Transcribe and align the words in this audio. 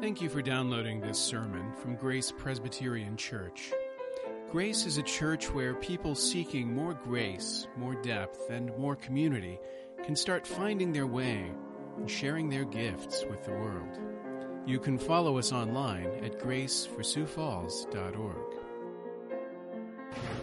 Thank 0.00 0.20
you 0.20 0.28
for 0.28 0.42
downloading 0.42 1.00
this 1.00 1.18
sermon 1.18 1.72
from 1.72 1.96
Grace 1.96 2.30
Presbyterian 2.30 3.16
Church. 3.16 3.72
Grace 4.52 4.84
is 4.84 4.98
a 4.98 5.02
church 5.02 5.50
where 5.50 5.72
people 5.74 6.14
seeking 6.14 6.70
more 6.72 6.92
grace, 6.92 7.66
more 7.78 7.94
depth, 7.94 8.50
and 8.50 8.76
more 8.76 8.94
community 8.94 9.58
can 10.04 10.14
start 10.14 10.46
finding 10.46 10.92
their 10.92 11.06
way 11.06 11.50
and 11.96 12.10
sharing 12.10 12.50
their 12.50 12.66
gifts 12.66 13.24
with 13.30 13.42
the 13.44 13.52
world. 13.52 13.98
You 14.66 14.78
can 14.78 14.98
follow 14.98 15.38
us 15.38 15.50
online 15.50 16.10
at 16.22 16.38
graceforsiouxfalls.org. 16.40 18.54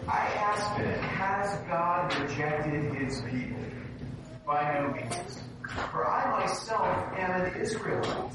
I 0.07 0.17
ask 0.17 0.79
it, 0.79 0.99
has 0.99 1.59
God 1.67 2.11
rejected 2.21 2.95
his 2.95 3.21
people? 3.21 3.61
By 4.47 4.79
no 4.79 4.93
means. 4.93 5.43
For 5.91 6.07
I 6.07 6.41
myself 6.41 7.13
am 7.17 7.41
an 7.41 7.55
Israelite, 7.61 8.33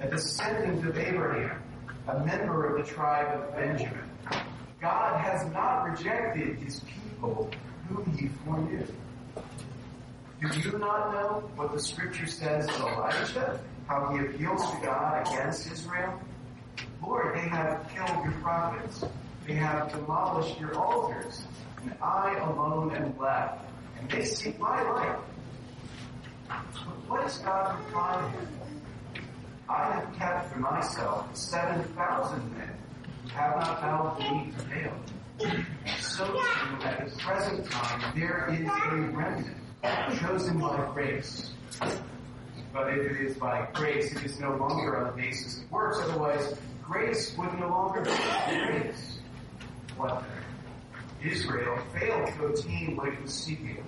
a 0.00 0.08
descendant 0.08 0.86
of 0.86 0.96
Abraham, 0.96 1.60
a 2.06 2.24
member 2.24 2.66
of 2.66 2.86
the 2.86 2.92
tribe 2.92 3.40
of 3.40 3.54
Benjamin. 3.54 3.98
God 4.80 5.20
has 5.20 5.50
not 5.52 5.90
rejected 5.90 6.56
his 6.58 6.80
people 6.80 7.50
whom 7.88 8.16
he 8.16 8.28
foreknew. 8.28 8.86
Do 10.40 10.60
you 10.60 10.78
not 10.78 11.12
know 11.12 11.50
what 11.56 11.72
the 11.72 11.80
scripture 11.80 12.26
says 12.26 12.68
of 12.68 12.80
Elijah? 12.80 13.60
How 13.88 14.14
he 14.14 14.24
appeals 14.24 14.70
to 14.70 14.86
God 14.86 15.26
against 15.26 15.70
Israel? 15.72 16.20
Lord, 17.02 17.34
they 17.34 17.48
have 17.48 17.88
killed 17.92 18.24
your 18.24 18.34
prophets. 18.40 19.04
They 19.46 19.54
have 19.54 19.90
demolished 19.90 20.60
your 20.60 20.76
altars. 20.76 21.42
And 21.82 21.92
I 22.00 22.36
alone 22.38 22.94
am 22.94 23.18
left. 23.18 23.64
And 23.98 24.08
they 24.10 24.24
seek 24.24 24.60
my 24.60 24.82
life. 24.82 25.16
But 26.48 27.08
what 27.08 27.26
is 27.26 27.38
God 27.38 27.78
reply 27.84 28.20
to 28.20 28.38
him? 28.38 28.48
I 29.68 29.92
have 29.92 30.16
kept 30.16 30.52
for 30.52 30.58
myself 30.60 31.36
seven 31.36 31.84
thousand 31.94 32.56
men 32.56 32.70
who 33.22 33.28
have 33.30 33.56
not 33.82 34.18
knee 34.18 34.52
to 34.58 34.64
Baal. 34.64 35.58
So 36.00 36.24
too, 36.26 36.84
at 36.84 37.08
the 37.08 37.16
present 37.18 37.70
time, 37.70 38.18
there 38.18 38.48
is 38.50 38.66
a 38.66 38.96
remnant 39.14 39.56
chosen 40.20 40.58
by 40.58 40.88
grace. 40.94 41.52
But 42.72 42.88
if 42.94 43.12
it 43.12 43.26
is 43.26 43.36
by 43.36 43.68
grace, 43.74 44.12
it 44.16 44.24
is 44.24 44.40
no 44.40 44.56
longer 44.56 44.96
on 44.96 45.06
the 45.06 45.22
basis 45.22 45.58
of 45.62 45.70
works. 45.70 45.98
Otherwise, 46.02 46.56
grace 46.82 47.36
would 47.36 47.52
no 47.58 47.68
longer 47.68 48.00
be 48.00 48.10
grace. 48.10 49.18
What? 49.96 50.24
Israel 51.22 51.78
failed 51.98 52.28
to 52.28 52.46
obtain 52.46 52.96
what 52.96 53.08
it 53.08 53.20
was 53.22 53.34
seeking. 53.34 53.84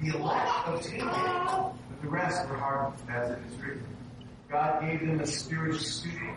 The 0.00 0.16
elect 0.16 0.68
obtained 0.68 1.02
it, 1.02 1.12
but 1.12 1.74
the 2.00 2.08
rest 2.08 2.48
were 2.48 2.56
hardened, 2.56 3.10
as 3.10 3.30
it 3.32 3.38
is 3.52 3.60
written. 3.60 3.84
God 4.50 4.80
gave 4.80 5.00
them 5.00 5.20
a 5.20 5.26
spirit 5.26 5.76
of 5.76 5.80
stupor, 5.80 6.34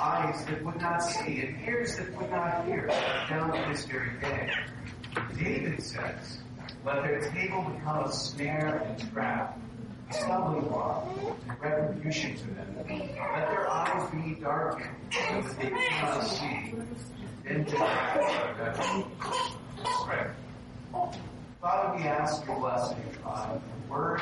eyes 0.00 0.44
that 0.46 0.64
would 0.64 0.80
not 0.80 1.02
see, 1.02 1.42
and 1.42 1.68
ears 1.68 1.96
that 1.96 2.10
would 2.16 2.30
not 2.30 2.64
hear, 2.64 2.86
down 3.28 3.52
to 3.52 3.68
this 3.70 3.84
very 3.84 4.18
day. 4.18 4.50
David 5.38 5.82
says, 5.82 6.38
let 6.84 7.02
their 7.02 7.20
table 7.30 7.70
become 7.74 8.04
a 8.04 8.12
snare 8.12 8.82
and 8.86 9.12
trap, 9.12 9.58
a 10.08 10.14
stumbling 10.14 10.68
block 10.68 11.06
and 11.48 11.60
retribution 11.60 12.34
to 12.36 12.46
them. 12.46 12.76
Let 12.88 13.16
their 13.50 13.70
eyes 13.70 14.10
be 14.10 14.40
darkened 14.40 14.96
so 15.10 15.42
that 15.42 15.60
they 15.60 15.68
cannot 15.68 16.22
see. 16.22 16.74
Then 17.44 17.64
they 17.64 19.04
Pray. 20.06 20.30
Father, 21.60 21.98
we 21.98 22.04
ask 22.04 22.46
your 22.46 22.58
blessing 22.58 22.96
on 23.24 23.60
the 23.60 23.92
word. 23.92 24.20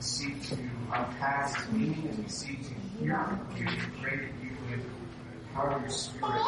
Seek 0.00 0.42
to 0.48 0.54
unpack 0.92 1.56
its 1.56 1.72
meaning 1.72 2.08
and 2.08 2.18
we 2.18 2.28
seek 2.28 2.60
to 2.68 2.74
hear 2.98 3.16
from 3.24 3.56
you. 3.56 3.64
We 3.64 4.02
pray 4.02 4.16
that 4.16 4.32
you 4.42 4.50
would 4.70 4.84
empower 5.48 5.80
your 5.80 5.90
spirit 5.90 6.42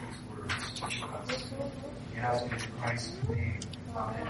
these 0.00 0.20
words 0.30 0.80
to 0.80 1.06
us. 1.06 1.44
We 2.14 2.20
ask 2.20 2.44
in 2.44 2.58
Christ's 2.80 3.16
name. 3.28 3.60
Amen. 3.96 4.28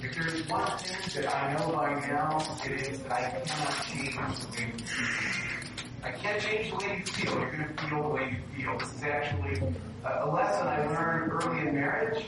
If 0.00 0.14
there 0.14 0.28
is 0.28 0.48
one 0.48 0.78
thing 0.78 1.22
that 1.22 1.34
I 1.34 1.52
know 1.54 1.72
by 1.72 1.94
now, 2.06 2.38
it 2.64 2.70
is 2.88 3.00
that 3.00 3.12
I 3.12 3.30
cannot 3.40 3.84
change 3.86 4.14
the 4.14 4.56
way 4.56 4.72
you 4.78 4.84
feel. 4.84 6.04
I 6.04 6.10
can't 6.12 6.40
change 6.40 6.70
the 6.70 6.76
way 6.76 6.98
you 6.98 7.04
feel. 7.12 7.32
You're 7.34 7.50
going 7.50 7.76
to 7.76 7.82
feel 7.82 8.02
the 8.02 8.08
way 8.08 8.36
you 8.56 8.62
feel. 8.62 8.78
This 8.78 8.94
is 8.94 9.02
actually 9.02 9.60
a 10.04 10.30
lesson 10.30 10.66
I 10.68 10.86
learned 10.86 11.32
early 11.32 11.66
in 11.66 11.74
marriage. 11.74 12.24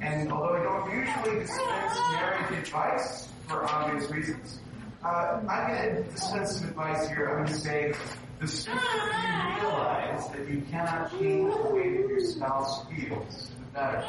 And 0.00 0.30
although 0.32 0.54
I 0.56 0.62
don't 0.62 0.90
usually 0.90 1.40
dispense 1.40 1.98
marriage 2.12 2.58
advice 2.58 3.28
for 3.48 3.64
obvious 3.64 4.10
reasons, 4.10 4.60
uh, 5.04 5.40
I'm 5.48 5.68
going 5.68 5.96
to 6.04 6.10
dispense 6.10 6.58
some 6.58 6.68
advice 6.68 7.08
here. 7.08 7.28
I'm 7.28 7.44
going 7.44 7.48
to 7.48 7.54
say 7.54 7.94
the 8.40 8.48
sooner 8.48 8.80
you 8.80 9.60
realize 9.60 10.28
that 10.30 10.48
you 10.48 10.62
cannot 10.70 11.10
change 11.12 11.54
the 11.54 11.74
way 11.74 11.96
that 11.96 12.08
your 12.08 12.20
spouse 12.20 12.86
feels, 12.86 13.50
the 13.58 13.64
better. 13.72 14.04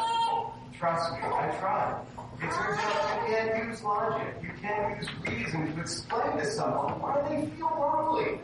Trust 0.77 1.13
me, 1.13 1.19
I 1.23 1.55
tried. 1.59 2.01
It 2.37 2.51
turns 2.51 2.79
out 2.79 3.29
you 3.29 3.35
can't 3.35 3.67
use 3.67 3.81
logic. 3.83 4.35
You 4.41 4.51
can't 4.61 4.97
use 4.97 5.09
reason 5.25 5.73
to 5.73 5.81
explain 5.81 6.37
to 6.37 6.45
someone 6.51 6.99
why 6.99 7.21
they 7.29 7.45
feel 7.55 7.69
wrongly. 7.69 8.39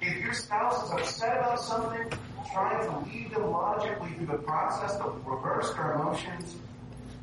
If 0.00 0.24
your 0.24 0.32
spouse 0.32 0.84
is 0.84 0.90
upset 0.92 1.38
about 1.38 1.60
something, 1.60 2.18
trying 2.52 2.84
to 2.84 3.10
lead 3.10 3.30
them 3.30 3.50
logically 3.50 4.10
through 4.14 4.26
the 4.26 4.38
process 4.38 4.94
of 5.00 5.26
reverse 5.26 5.72
their 5.74 5.94
emotions, 5.94 6.56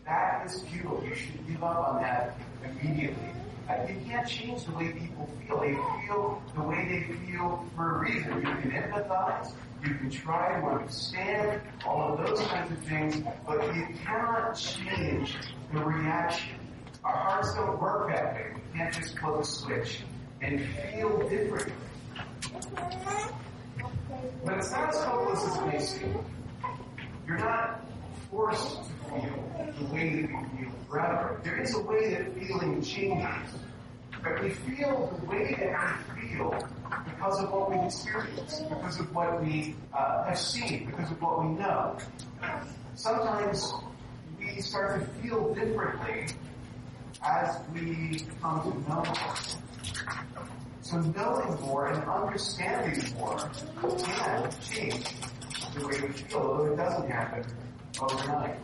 that 0.05 0.45
is 0.45 0.61
futile. 0.63 1.03
You 1.07 1.15
should 1.15 1.47
give 1.47 1.63
up 1.63 1.89
on 1.89 2.01
that 2.01 2.37
immediately. 2.63 3.29
Uh, 3.69 3.75
you 3.87 3.95
can't 4.05 4.27
change 4.27 4.65
the 4.65 4.71
way 4.73 4.91
people 4.91 5.29
feel. 5.47 5.59
They 5.61 5.73
feel 6.05 6.41
the 6.55 6.63
way 6.63 7.05
they 7.07 7.31
feel 7.31 7.65
for 7.75 7.97
a 7.97 7.99
reason. 7.99 8.35
You 8.37 8.41
can 8.41 8.71
empathize. 8.71 9.53
You 9.85 9.95
can 9.95 10.09
try 10.09 10.59
to 10.59 10.67
understand 10.67 11.61
all 11.85 12.13
of 12.13 12.25
those 12.25 12.39
kinds 12.47 12.71
of 12.71 12.79
things, 12.85 13.23
but 13.47 13.75
you 13.75 13.87
cannot 14.03 14.53
change 14.53 15.37
the 15.73 15.79
reaction. 15.79 16.55
Our 17.03 17.15
hearts 17.15 17.53
don't 17.55 17.81
work 17.81 18.09
that 18.09 18.33
way. 18.33 18.51
We 18.53 18.77
can't 18.77 18.93
just 18.93 19.17
flip 19.17 19.39
a 19.39 19.43
switch 19.43 20.01
and 20.41 20.61
feel 20.91 21.29
differently. 21.29 21.73
But 24.45 24.57
it's 24.57 24.71
not 24.71 24.89
as 24.89 25.03
hopeless 25.03 25.43
as 25.45 25.57
it 25.57 25.65
may 25.67 25.79
seem. 25.79 26.25
You're 27.27 27.37
not 27.37 27.81
forced 28.29 28.77
to 28.77 28.83
feel 29.09 29.73
the 29.79 29.85
way 29.93 30.21
that 30.21 30.29
you 30.29 30.49
feel 30.57 30.71
forever. 30.89 31.39
There 31.43 31.61
is 31.61 31.75
a 31.75 31.81
way 31.81 32.13
that 32.13 32.37
feeling 32.37 32.81
changes. 32.81 33.53
But 34.23 34.43
we 34.43 34.49
feel 34.49 35.17
the 35.19 35.25
way 35.25 35.55
that 35.59 35.97
we 36.15 36.29
feel 36.29 36.67
because 37.05 37.43
of 37.43 37.51
what 37.51 37.71
we 37.71 37.85
experience, 37.85 38.59
because 38.59 38.99
of 38.99 39.13
what 39.15 39.43
we 39.43 39.75
uh, 39.93 40.25
have 40.25 40.37
seen, 40.37 40.85
because 40.85 41.11
of 41.11 41.21
what 41.21 41.43
we 41.43 41.49
know. 41.49 41.97
Sometimes 42.95 43.73
we 44.39 44.61
start 44.61 44.99
to 44.99 45.21
feel 45.21 45.53
differently 45.53 46.27
as 47.23 47.57
we 47.73 48.25
come 48.41 48.61
to 48.61 48.89
know. 48.89 49.03
So 50.81 50.99
knowing 50.99 51.61
more 51.61 51.87
and 51.87 52.03
understanding 52.03 53.03
more 53.17 53.37
can 53.79 54.49
change 54.61 55.05
the 55.75 55.87
way 55.87 56.01
we 56.01 56.07
feel, 56.11 56.39
although 56.39 56.73
it 56.73 56.75
doesn't 56.75 57.09
happen 57.09 57.45
overnight. 58.01 58.57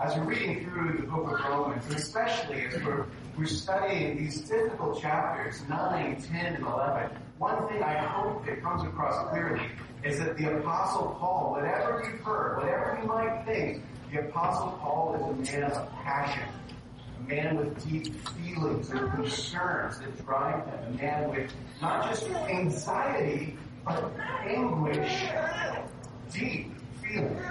As 0.00 0.16
we're 0.16 0.24
reading 0.24 0.64
through 0.64 0.98
the 0.98 1.06
book 1.06 1.32
of 1.32 1.48
Romans, 1.48 1.86
and 1.86 1.94
especially 1.94 2.62
as 2.66 2.82
we're, 2.82 3.06
we're 3.38 3.46
studying 3.46 4.16
these 4.18 4.40
difficult 4.42 5.00
chapters, 5.00 5.62
9, 5.68 6.20
10, 6.20 6.46
and 6.54 6.64
11, 6.64 7.10
one 7.38 7.68
thing 7.68 7.82
I 7.82 7.98
hope 7.98 8.44
that 8.46 8.60
comes 8.62 8.82
across 8.82 9.30
clearly 9.30 9.66
is 10.04 10.18
that 10.18 10.36
the 10.36 10.58
Apostle 10.58 11.16
Paul, 11.20 11.52
whatever 11.52 12.02
you've 12.10 12.20
heard, 12.20 12.58
whatever 12.58 12.98
you 13.00 13.08
might 13.08 13.44
think, 13.44 13.84
the 14.12 14.20
Apostle 14.20 14.78
Paul 14.80 15.14
is 15.14 15.50
a 15.50 15.60
man 15.60 15.70
of 15.70 15.92
passion, 15.92 16.48
a 17.26 17.34
man 17.34 17.56
with 17.56 17.90
deep 17.90 18.14
feelings 18.28 18.90
and 18.90 19.10
concerns 19.12 19.98
that 19.98 20.24
drive 20.24 20.66
him, 20.66 20.94
a 20.94 21.02
man 21.02 21.30
with 21.30 21.50
not 21.80 22.08
just 22.08 22.28
anxiety, 22.30 23.56
but 23.84 24.12
anguish, 24.44 25.28
deep 26.32 26.72
feelings. 27.02 27.46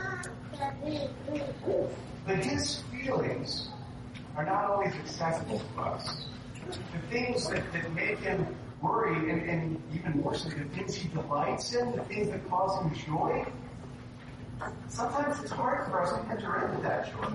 But 2.26 2.38
his 2.38 2.82
feelings 2.92 3.70
are 4.36 4.46
not 4.46 4.66
always 4.66 4.94
accessible 4.96 5.60
to 5.60 5.82
us. 5.82 6.26
The 6.68 7.00
things 7.10 7.50
that, 7.50 7.72
that 7.74 7.94
make 7.94 8.20
him 8.20 8.46
worry, 8.82 9.30
and, 9.30 9.50
and 9.50 9.82
even 9.94 10.22
more 10.22 10.36
so, 10.36 10.50
the 10.50 10.64
things 10.76 10.96
he 10.96 11.08
delights 11.10 11.74
in, 11.74 11.92
the 11.96 12.04
things 12.04 12.30
that 12.30 12.48
cause 12.50 12.82
him 12.82 12.94
joy, 13.06 13.46
sometimes 14.88 15.40
it's 15.42 15.52
hard 15.52 15.86
for 15.92 16.02
us 16.02 16.12
to 16.12 16.32
enter 16.32 16.66
into 16.66 16.82
that 16.82 17.12
joy. 17.12 17.28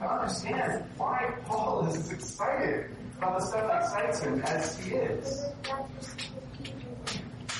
I 0.00 0.04
understand 0.04 0.84
why 0.98 1.34
Paul 1.46 1.86
is 1.88 1.96
as 1.96 2.12
excited 2.12 2.90
about 3.16 3.40
the 3.40 3.46
stuff 3.46 3.66
that 3.66 3.82
excites 3.82 4.20
him 4.20 4.42
as 4.42 4.78
he 4.78 4.94
is. 4.94 5.44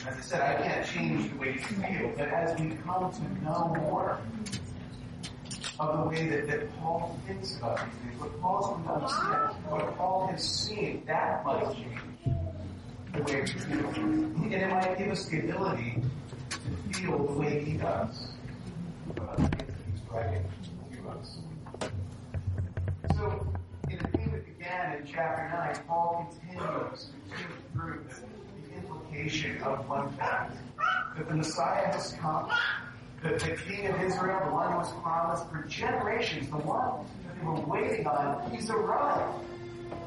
As 0.07 0.19
I 0.19 0.21
said, 0.21 0.41
I 0.43 0.63
can't 0.63 0.87
change 0.87 1.33
the 1.33 1.39
way 1.39 1.53
you 1.55 1.59
feel, 1.61 2.13
but 2.17 2.29
as 2.29 2.61
we 2.61 2.71
come 2.85 3.11
to 3.11 3.45
know 3.45 3.75
more 3.81 4.21
of 5.81 6.05
the 6.05 6.09
way 6.09 6.29
that, 6.29 6.47
that 6.49 6.77
Paul 6.79 7.19
thinks 7.27 7.57
about 7.57 7.79
these 7.79 7.95
things, 8.03 8.21
what 8.21 8.41
going 8.43 8.85
to 8.85 8.93
understand, 8.93 9.65
what 9.71 9.97
Paul 9.97 10.27
has 10.29 10.45
seen, 10.45 11.03
that 11.07 11.45
might 11.45 11.75
change. 11.75 12.01
the 13.15 13.23
way 13.23 13.41
we 13.41 13.47
feel. 13.47 13.89
And 13.97 14.53
it 14.55 14.69
might 14.69 14.99
give 14.99 15.09
us 15.09 15.25
the 15.27 15.41
ability 15.41 16.03
to 16.51 16.99
feel 16.99 17.27
the 17.27 17.33
way 17.33 17.65
he 17.65 17.73
does. 17.79 18.29
Uh, 19.19 19.37
he's 19.37 20.11
writing 20.11 20.45
in 24.99 25.07
chapter 25.07 25.49
9, 25.57 25.77
Paul 25.87 26.35
continues 26.41 27.11
to 27.31 27.79
the, 27.79 27.99
the 28.69 28.77
implication 28.77 29.61
of 29.63 29.89
one 29.89 30.11
fact 30.13 30.57
that 31.17 31.29
the 31.29 31.35
Messiah 31.35 31.93
has 31.93 32.15
come, 32.21 32.51
that 33.23 33.39
the 33.41 33.57
King 33.57 33.89
of 33.89 34.01
Israel, 34.01 34.41
the 34.47 34.53
one 34.53 34.73
who 34.73 34.79
was 34.79 34.93
promised 35.03 35.51
for 35.51 35.63
generations, 35.69 36.49
the 36.49 36.57
one 36.57 37.07
that 37.27 37.39
they 37.39 37.47
were 37.47 37.61
waiting 37.61 38.07
on, 38.07 38.51
he's 38.51 38.71
arrived. 38.71 39.45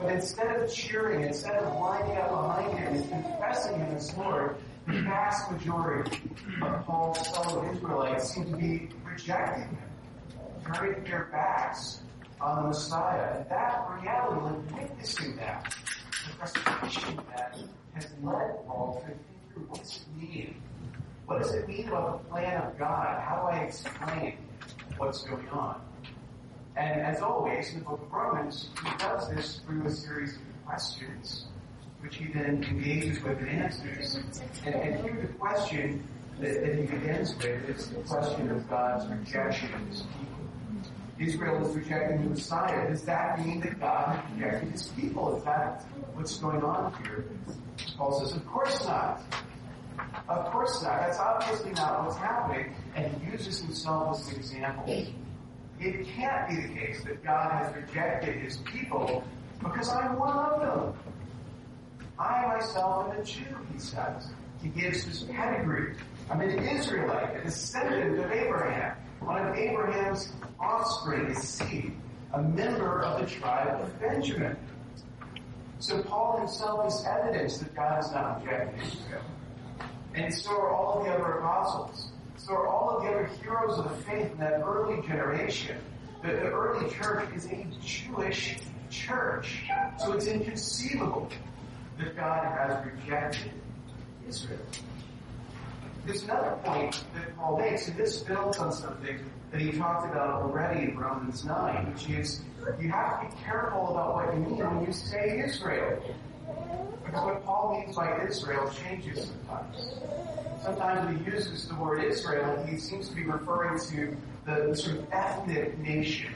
But 0.01 0.13
instead 0.13 0.55
of 0.61 0.73
cheering, 0.73 1.25
instead 1.25 1.55
of 1.55 1.79
lining 1.79 2.17
up 2.17 2.29
behind 2.29 2.77
him 2.79 2.95
and 2.95 3.09
confessing 3.09 3.77
him 3.77 3.95
as 3.95 4.15
Lord, 4.15 4.55
the 4.87 5.01
vast 5.01 5.51
majority 5.51 6.21
of 6.61 6.85
Paul's 6.85 7.27
fellow 7.27 7.69
Israelites 7.71 8.33
seem 8.33 8.45
to 8.51 8.57
be 8.57 8.89
rejecting 9.05 9.65
him, 9.65 9.77
turning 10.73 11.03
their 11.03 11.29
backs 11.31 12.01
on 12.41 12.63
the 12.63 12.67
Messiah. 12.69 13.37
And 13.39 13.49
that 13.49 13.87
reality, 14.01 14.41
like 14.71 14.89
witnessing 14.89 15.35
that, 15.37 15.75
the 16.25 16.35
frustration 16.35 17.19
that 17.35 17.57
has 17.93 18.07
led 18.23 18.65
Paul 18.67 19.01
to 19.01 19.07
think 19.07 19.19
through 19.53 19.63
what's 19.69 19.97
it 19.97 20.21
mean? 20.21 20.55
What 21.25 21.41
does 21.41 21.53
it 21.53 21.67
mean 21.67 21.87
about 21.87 22.23
the 22.23 22.29
plan 22.29 22.61
of 22.63 22.77
God? 22.77 23.21
How 23.21 23.41
do 23.41 23.57
I 23.57 23.63
explain 23.65 24.37
what's 24.97 25.23
going 25.23 25.47
on? 25.49 25.81
And 26.75 27.01
as 27.01 27.21
always, 27.21 27.73
in 27.73 27.79
the 27.79 27.85
book 27.85 28.01
of 28.01 28.11
Romans, 28.11 28.69
he 28.83 28.97
does 28.97 29.29
this 29.29 29.59
through 29.65 29.85
a 29.85 29.91
series 29.91 30.35
of 30.35 30.41
questions, 30.65 31.45
which 31.99 32.15
he 32.15 32.27
then 32.31 32.63
engages 32.63 33.21
with 33.21 33.37
and 33.39 33.49
answers. 33.49 34.15
And, 34.65 34.75
and 34.75 35.03
here 35.03 35.17
the 35.21 35.33
question 35.33 36.07
that, 36.39 36.61
that 36.61 36.75
he 36.75 36.83
begins 36.83 37.35
with 37.35 37.69
is 37.69 37.89
the 37.89 38.01
question 38.01 38.49
of 38.49 38.69
God's 38.69 39.07
rejection 39.07 39.73
of 39.73 39.87
his 39.87 40.01
people. 40.01 40.38
Israel 41.19 41.67
is 41.67 41.75
rejecting 41.75 42.23
the 42.23 42.29
Messiah. 42.29 42.87
Does 42.89 43.03
that 43.03 43.45
mean 43.45 43.59
that 43.61 43.79
God 43.79 44.15
has 44.15 44.31
rejected 44.33 44.71
his 44.71 44.87
people? 44.89 45.35
Is 45.35 45.43
that 45.43 45.83
what's 46.13 46.37
going 46.37 46.63
on 46.63 46.93
here? 47.03 47.25
Paul 47.97 48.19
says, 48.19 48.35
of 48.35 48.45
course 48.47 48.83
not. 48.85 49.21
Of 50.29 50.45
course 50.51 50.81
not. 50.81 51.01
That's 51.01 51.19
obviously 51.19 51.71
not 51.71 52.05
what's 52.05 52.17
happening. 52.17 52.73
And 52.95 53.13
he 53.21 53.31
uses 53.31 53.61
himself 53.61 54.19
as 54.19 54.29
an 54.29 54.35
example. 54.37 54.85
It 55.81 56.07
can't 56.07 56.49
be 56.49 56.55
the 56.55 56.73
case 56.73 57.03
that 57.03 57.23
God 57.23 57.51
has 57.51 57.75
rejected 57.75 58.35
his 58.35 58.57
people 58.57 59.23
because 59.61 59.89
I'm 59.89 60.17
one 60.17 60.37
of 60.37 60.59
them. 60.61 60.93
I 62.17 62.45
myself 62.47 63.13
am 63.13 63.19
a 63.19 63.23
Jew, 63.23 63.43
he 63.73 63.79
says. 63.79 64.29
He 64.61 64.69
gives 64.69 65.03
his 65.03 65.23
pedigree. 65.23 65.95
I'm 66.29 66.41
an 66.41 66.59
Israelite, 66.59 67.37
a 67.37 67.43
descendant 67.43 68.19
of 68.19 68.31
Abraham, 68.31 68.97
one 69.19 69.45
of 69.45 69.55
Abraham's 69.55 70.29
offspring, 70.59 71.27
his 71.27 71.43
seed, 71.43 71.93
a 72.33 72.41
member 72.41 73.01
of 73.01 73.21
the 73.21 73.27
tribe 73.27 73.81
of 73.81 73.99
Benjamin. 73.99 74.55
So 75.79 76.01
Paul 76.03 76.39
himself 76.39 76.87
is 76.87 77.05
evidence 77.05 77.57
that 77.59 77.73
God 77.75 77.95
has 77.95 78.11
not 78.11 78.43
rejected 78.43 78.81
Israel. 78.81 79.21
And 80.13 80.33
so 80.33 80.51
are 80.51 80.69
all 80.69 80.99
of 80.99 81.05
the 81.05 81.11
other 81.11 81.39
apostles. 81.39 82.11
So 82.37 82.53
are 82.53 82.67
all 82.67 82.97
of 82.97 83.03
the 83.03 83.09
other 83.09 83.29
heroes 83.41 83.77
of 83.77 83.89
the 83.89 84.03
faith 84.03 84.31
in 84.31 84.37
that 84.39 84.61
early 84.61 85.05
generation. 85.07 85.77
The, 86.21 86.29
the 86.29 86.51
early 86.51 86.89
church 86.93 87.29
is 87.33 87.45
a 87.45 87.65
Jewish 87.81 88.57
church. 88.89 89.63
So 89.97 90.13
it's 90.13 90.25
inconceivable 90.25 91.29
that 91.97 92.15
God 92.15 92.45
has 92.45 92.85
rejected 92.85 93.51
Israel. 94.27 94.59
There's 96.09 96.23
another 96.23 96.57
point 96.63 97.03
that 97.13 97.37
Paul 97.37 97.59
makes, 97.59 97.87
and 97.87 97.95
this 97.95 98.17
builds 98.23 98.57
on 98.57 98.71
something 98.71 99.19
that 99.51 99.61
he 99.61 99.71
talked 99.73 100.11
about 100.11 100.41
already 100.41 100.89
in 100.89 100.97
Romans 100.97 101.45
9, 101.45 101.93
which 101.93 102.09
is 102.09 102.41
you 102.81 102.89
have 102.89 103.21
to 103.21 103.27
be 103.27 103.43
careful 103.43 103.89
about 103.91 104.15
what 104.15 104.33
you 104.33 104.39
mean 104.39 104.57
when 104.57 104.87
you 104.87 104.91
say 104.91 105.43
Israel. 105.45 106.03
Because 107.05 107.25
what 107.25 107.45
Paul 107.45 107.79
means 107.79 107.95
by 107.95 108.25
Israel 108.25 108.71
changes 108.71 109.27
sometimes. 109.27 109.77
Sometimes 110.63 111.05
when 111.05 111.23
he 111.23 111.31
uses 111.31 111.67
the 111.67 111.75
word 111.75 112.03
Israel, 112.03 112.65
he 112.67 112.79
seems 112.79 113.09
to 113.09 113.15
be 113.15 113.25
referring 113.25 113.79
to 113.91 114.17
the 114.47 114.73
sort 114.73 114.97
of 114.97 115.13
ethnic 115.13 115.77
nation. 115.77 116.33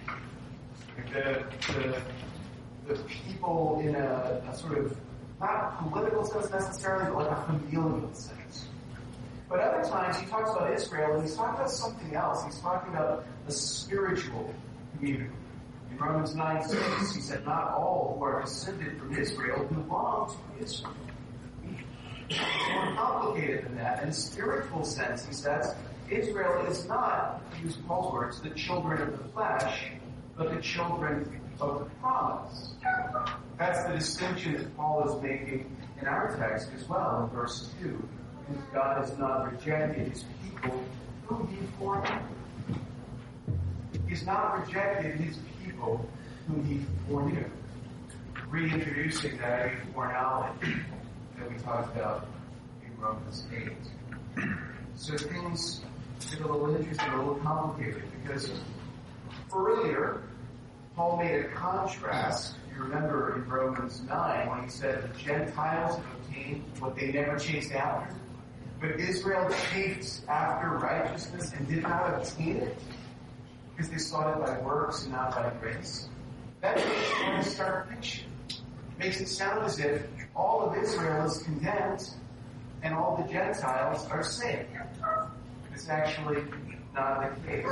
The, 1.12 1.44
the, 1.74 2.00
the 2.94 3.00
people 3.06 3.82
in 3.84 3.96
a, 3.96 4.44
a 4.48 4.56
sort 4.56 4.78
of, 4.78 4.96
not 5.40 5.80
a 5.80 5.90
political 5.90 6.24
sense 6.26 6.52
necessarily, 6.52 7.06
but 7.06 7.28
like 7.28 7.32
a 7.32 7.42
familial 7.46 8.14
sense. 8.14 8.68
But 9.54 9.62
other 9.62 9.88
times 9.88 10.18
he 10.18 10.26
talks 10.26 10.50
about 10.50 10.74
Israel 10.74 11.14
and 11.14 11.22
he's 11.22 11.36
talking 11.36 11.54
about 11.54 11.70
something 11.70 12.16
else. 12.16 12.44
He's 12.44 12.58
talking 12.58 12.92
about 12.92 13.24
the 13.46 13.52
spiritual 13.52 14.52
community. 14.98 15.30
In 15.92 15.98
Romans 16.00 16.34
9 16.34 16.68
6, 16.68 17.14
he 17.14 17.22
said, 17.22 17.46
Not 17.46 17.68
all 17.68 18.16
who 18.18 18.26
are 18.26 18.42
descended 18.42 18.98
from 18.98 19.16
Israel 19.16 19.64
belong 19.66 20.36
to 20.58 20.64
Israel. 20.64 20.96
It's 22.30 22.42
more 22.74 22.96
complicated 22.96 23.66
than 23.66 23.76
that. 23.76 24.02
In 24.02 24.10
a 24.10 24.14
spiritual 24.14 24.84
sense, 24.84 25.24
he 25.24 25.34
says, 25.36 25.76
Israel 26.10 26.66
is 26.66 26.88
not, 26.88 27.40
use 27.64 27.78
Paul's 27.88 28.12
words, 28.12 28.42
the 28.42 28.50
children 28.50 29.04
of 29.04 29.20
the 29.20 29.30
flesh, 29.34 29.92
but 30.36 30.50
the 30.50 30.62
children 30.64 31.40
of 31.62 31.78
the 31.78 31.86
promise. 32.02 32.74
That's 33.60 33.84
the 33.84 33.94
distinction 33.94 34.54
that 34.54 34.76
Paul 34.76 35.08
is 35.08 35.22
making 35.22 35.78
in 36.02 36.08
our 36.08 36.36
text 36.38 36.70
as 36.76 36.90
well 36.90 37.30
in 37.30 37.38
verse 37.38 37.70
2. 37.84 38.10
God 38.74 38.98
has 38.98 39.18
not 39.18 39.52
rejected 39.52 40.08
his 40.08 40.26
people 40.44 40.84
whom 41.26 41.48
he 41.48 41.66
foreknew. 41.78 42.20
He's 44.08 44.26
not 44.26 44.66
rejected 44.66 45.20
his 45.20 45.38
people 45.64 46.10
whom 46.48 46.66
he 46.66 46.86
foreknew. 47.08 47.46
Reintroducing 48.50 49.38
that 49.38 49.72
foreknowledge 49.94 50.78
that 51.38 51.50
we 51.52 51.58
talked 51.60 51.96
about 51.96 52.28
in 52.86 53.02
Romans 53.02 53.46
8. 53.56 54.48
So 54.96 55.18
things 55.18 55.82
get 56.30 56.42
a 56.42 56.48
little 56.48 56.76
interesting, 56.76 57.10
a 57.10 57.18
little 57.18 57.36
complicated, 57.36 58.04
because 58.22 58.52
earlier, 59.56 60.24
Paul 60.96 61.18
made 61.18 61.46
a 61.46 61.48
contrast, 61.50 62.56
you 62.76 62.84
remember 62.84 63.36
in 63.36 63.50
Romans 63.50 64.02
9, 64.08 64.50
when 64.50 64.64
he 64.64 64.70
said 64.70 65.04
the 65.04 65.18
Gentiles 65.18 65.98
have 65.98 66.06
obtained 66.16 66.64
what 66.80 66.96
they 66.96 67.12
never 67.12 67.38
chased 67.38 67.72
after. 67.72 68.16
But 68.84 69.00
Israel 69.00 69.50
chased 69.72 70.28
after 70.28 70.72
righteousness 70.72 71.54
and 71.54 71.66
did 71.70 71.84
not 71.84 72.16
obtain 72.16 72.58
it 72.58 72.78
because 73.72 73.90
they 73.90 73.98
sought 73.98 74.36
it 74.36 74.46
by 74.46 74.60
works 74.60 75.04
and 75.04 75.14
not 75.14 75.32
by 75.32 75.50
grace. 75.62 76.10
That 76.60 76.76
makes 76.76 77.48
it 77.48 77.50
stark 77.50 77.90
picture. 77.90 78.26
Makes 79.00 79.22
it 79.22 79.30
sound 79.30 79.64
as 79.64 79.80
if 79.80 80.06
all 80.36 80.64
of 80.64 80.78
Israel 80.78 81.26
is 81.26 81.42
condemned 81.44 82.10
and 82.82 82.94
all 82.94 83.16
the 83.16 83.32
Gentiles 83.32 84.06
are 84.08 84.22
saved. 84.22 84.68
It's 85.74 85.88
actually 85.88 86.44
not 86.94 87.42
the 87.42 87.48
case. 87.48 87.66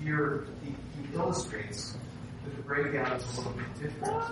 Here, 0.00 0.46
he, 0.62 0.70
he 0.70 1.14
illustrates 1.16 1.98
that 2.44 2.56
the 2.56 2.62
breakdown 2.62 3.16
is 3.16 3.24
a 3.36 3.40
little 3.40 3.52
bit 3.54 3.82
different. 3.82 4.24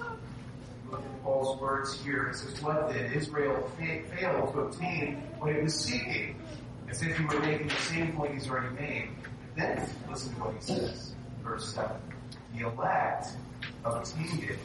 Look 0.90 1.00
at 1.00 1.22
Paul's 1.22 1.60
words 1.60 2.00
here. 2.02 2.28
It 2.28 2.36
says, 2.36 2.62
What 2.62 2.92
did 2.92 3.12
Israel 3.12 3.70
fa- 3.76 4.02
fail 4.16 4.50
to 4.52 4.60
obtain 4.60 5.16
what 5.38 5.54
it 5.54 5.62
was 5.62 5.74
seeking? 5.74 6.40
As 6.88 7.02
if 7.02 7.16
he 7.16 7.24
were 7.24 7.40
making 7.40 7.68
the 7.68 7.74
same 7.74 8.12
point 8.12 8.34
he's 8.34 8.48
already 8.48 8.74
made. 8.74 9.10
Then, 9.56 9.86
listen 10.08 10.34
to 10.34 10.40
what 10.40 10.54
he 10.54 10.60
says. 10.60 11.12
Verse 11.42 11.74
7. 11.74 11.90
The 12.54 12.66
elect 12.66 13.28
obtained 13.84 14.44
it, 14.44 14.58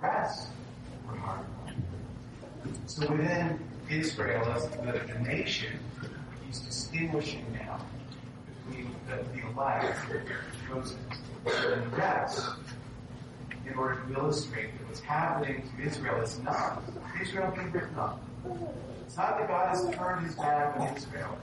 the 0.00 0.06
rest 0.06 0.48
were 1.06 1.16
hard. 1.16 1.46
So 2.86 3.10
within 3.10 3.58
Israel, 3.88 4.44
as 4.52 4.68
the, 4.68 5.00
the 5.12 5.18
nation, 5.20 5.78
he's 6.46 6.60
distinguishing 6.60 7.44
now 7.52 7.80
between 8.68 8.94
the, 9.08 9.24
the 9.32 9.48
elect, 9.48 9.96
and 10.72 11.82
the 11.82 11.96
rest, 11.96 12.46
in 13.70 13.78
order 13.78 14.00
to 14.00 14.14
illustrate 14.14 14.72
that 14.78 14.86
what's 14.86 15.00
happening 15.00 15.62
to 15.62 15.82
Israel 15.86 16.20
is 16.22 16.38
not 16.40 16.82
Israel 17.20 17.52
being 17.54 17.70
written 17.70 17.96
off. 17.98 18.18
It's 19.06 19.16
not 19.16 19.38
that 19.38 19.48
God 19.48 19.68
has 19.68 19.88
turned 19.94 20.26
his 20.26 20.34
back 20.34 20.78
on 20.78 20.96
Israel, 20.96 21.38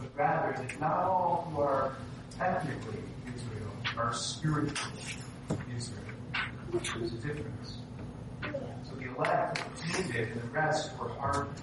but 0.00 0.08
rather 0.16 0.62
that 0.62 0.80
not 0.80 0.98
all 0.98 1.50
who 1.50 1.60
are 1.60 1.92
ethnically 2.40 3.02
Israel 3.34 3.72
are 3.96 4.14
spiritually 4.14 5.02
Israel. 5.76 6.02
There's 6.72 7.12
a 7.12 7.16
difference. 7.16 7.78
So 8.42 8.94
the 8.96 9.14
elect 9.16 9.62
it, 10.14 10.28
and 10.28 10.42
the 10.42 10.46
rest 10.48 10.96
were 10.98 11.08
hardened. 11.08 11.54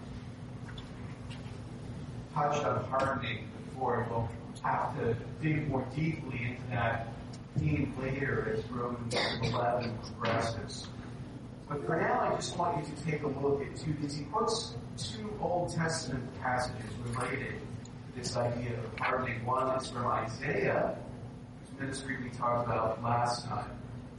Touched 2.33 2.65
on 2.65 2.83
hardening 2.85 3.47
before, 3.69 4.01
and 4.01 4.11
we'll 4.11 4.29
have 4.61 4.97
to 4.97 5.15
dig 5.41 5.69
more 5.69 5.87
deeply 5.95 6.43
into 6.43 6.69
that 6.69 7.07
theme 7.57 7.93
later 8.01 8.55
as 8.55 8.65
Romans 8.71 9.15
11 9.43 9.97
progresses. 10.03 10.87
But 11.67 11.85
for 11.85 11.95
now, 11.99 12.31
I 12.31 12.35
just 12.35 12.57
want 12.57 12.77
you 12.77 12.95
to 12.95 13.03
take 13.03 13.23
a 13.23 13.27
look 13.27 13.61
at 13.61 13.75
two 13.75 13.93
things. 13.93 14.15
He 14.15 14.25
quotes 14.25 14.75
two 14.97 15.31
Old 15.41 15.73
Testament 15.73 16.23
passages 16.41 16.91
related 17.03 17.55
to 17.55 18.19
this 18.19 18.35
idea 18.35 18.73
of 18.73 18.99
hardening. 18.99 19.43
One 19.45 19.75
is 19.77 19.89
from 19.89 20.05
Isaiah, 20.05 20.97
whose 21.61 21.79
ministry 21.79 22.17
we 22.23 22.29
talked 22.29 22.67
about 22.67 23.03
last 23.03 23.45
time. 23.47 23.71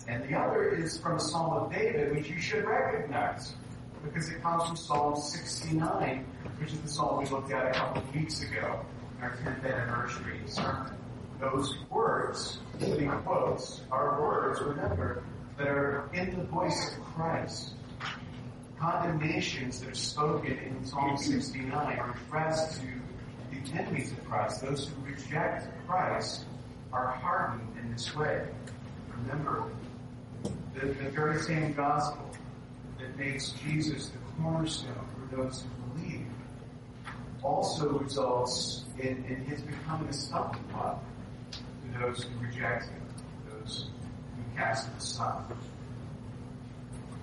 And 0.09 0.29
the 0.29 0.37
other 0.37 0.69
is 0.75 0.99
from 0.99 1.17
a 1.17 1.21
Psalm 1.21 1.53
of 1.53 1.73
David, 1.73 2.15
which 2.15 2.29
you 2.29 2.41
should 2.41 2.65
recognize 2.65 3.55
because 4.03 4.29
it 4.31 4.43
comes 4.43 4.65
from 4.65 4.77
Psalm 4.77 5.17
69, 5.17 6.25
which 6.59 6.73
is 6.73 6.81
the 6.81 6.89
psalm 6.89 7.23
we 7.23 7.29
looked 7.29 7.53
at 7.53 7.75
a 7.75 7.79
couple 7.79 8.03
of 8.03 8.15
weeks 8.15 8.43
ago 8.43 8.81
in 9.19 9.25
our 9.25 9.37
10th 9.37 9.65
anniversary 9.65 10.39
sermon. 10.47 10.93
Those 11.41 11.77
words, 11.91 12.59
including 12.81 13.11
quotes, 13.23 13.81
are 13.91 14.21
words, 14.21 14.61
remember, 14.61 15.23
that 15.59 15.69
are 15.69 16.11
in 16.13 16.37
the 16.37 16.45
voice 16.45 16.97
of 16.97 17.05
Christ. 17.05 17.73
Condemnations 18.79 19.81
that 19.81 19.91
are 19.91 19.95
spoken 19.95 20.59
in 20.59 20.85
Psalm 20.85 21.17
69 21.17 21.73
are 21.73 22.17
addressed 22.27 22.81
to 22.81 22.87
the 23.51 23.79
enemies 23.79 24.13
of 24.13 24.25
Christ. 24.27 24.63
Those 24.63 24.89
who 24.89 25.07
reject 25.07 25.69
Christ 25.87 26.45
are 26.93 27.07
hardened 27.07 27.77
in 27.81 27.93
this 27.93 28.15
way. 28.15 28.47
Remember, 29.23 29.65
the, 30.75 30.87
the 30.87 31.11
very 31.11 31.41
same 31.41 31.73
gospel 31.73 32.31
that 32.99 33.17
makes 33.19 33.53
Jesus 33.53 34.09
the 34.09 34.19
cornerstone 34.43 34.95
for 35.15 35.37
those 35.37 35.63
who 35.63 36.01
believe 36.01 36.27
also 37.43 37.99
results 37.99 38.85
in, 38.99 39.25
in 39.25 39.45
his 39.47 39.63
becoming 39.63 40.09
a 40.09 40.13
stumbling 40.13 40.63
block 40.73 41.03
those 42.01 42.25
who 42.25 42.47
reject 42.47 42.85
him, 42.85 43.03
those 43.51 43.89
who 44.37 44.57
cast 44.57 44.89
him 44.89 44.97
aside. 44.97 45.45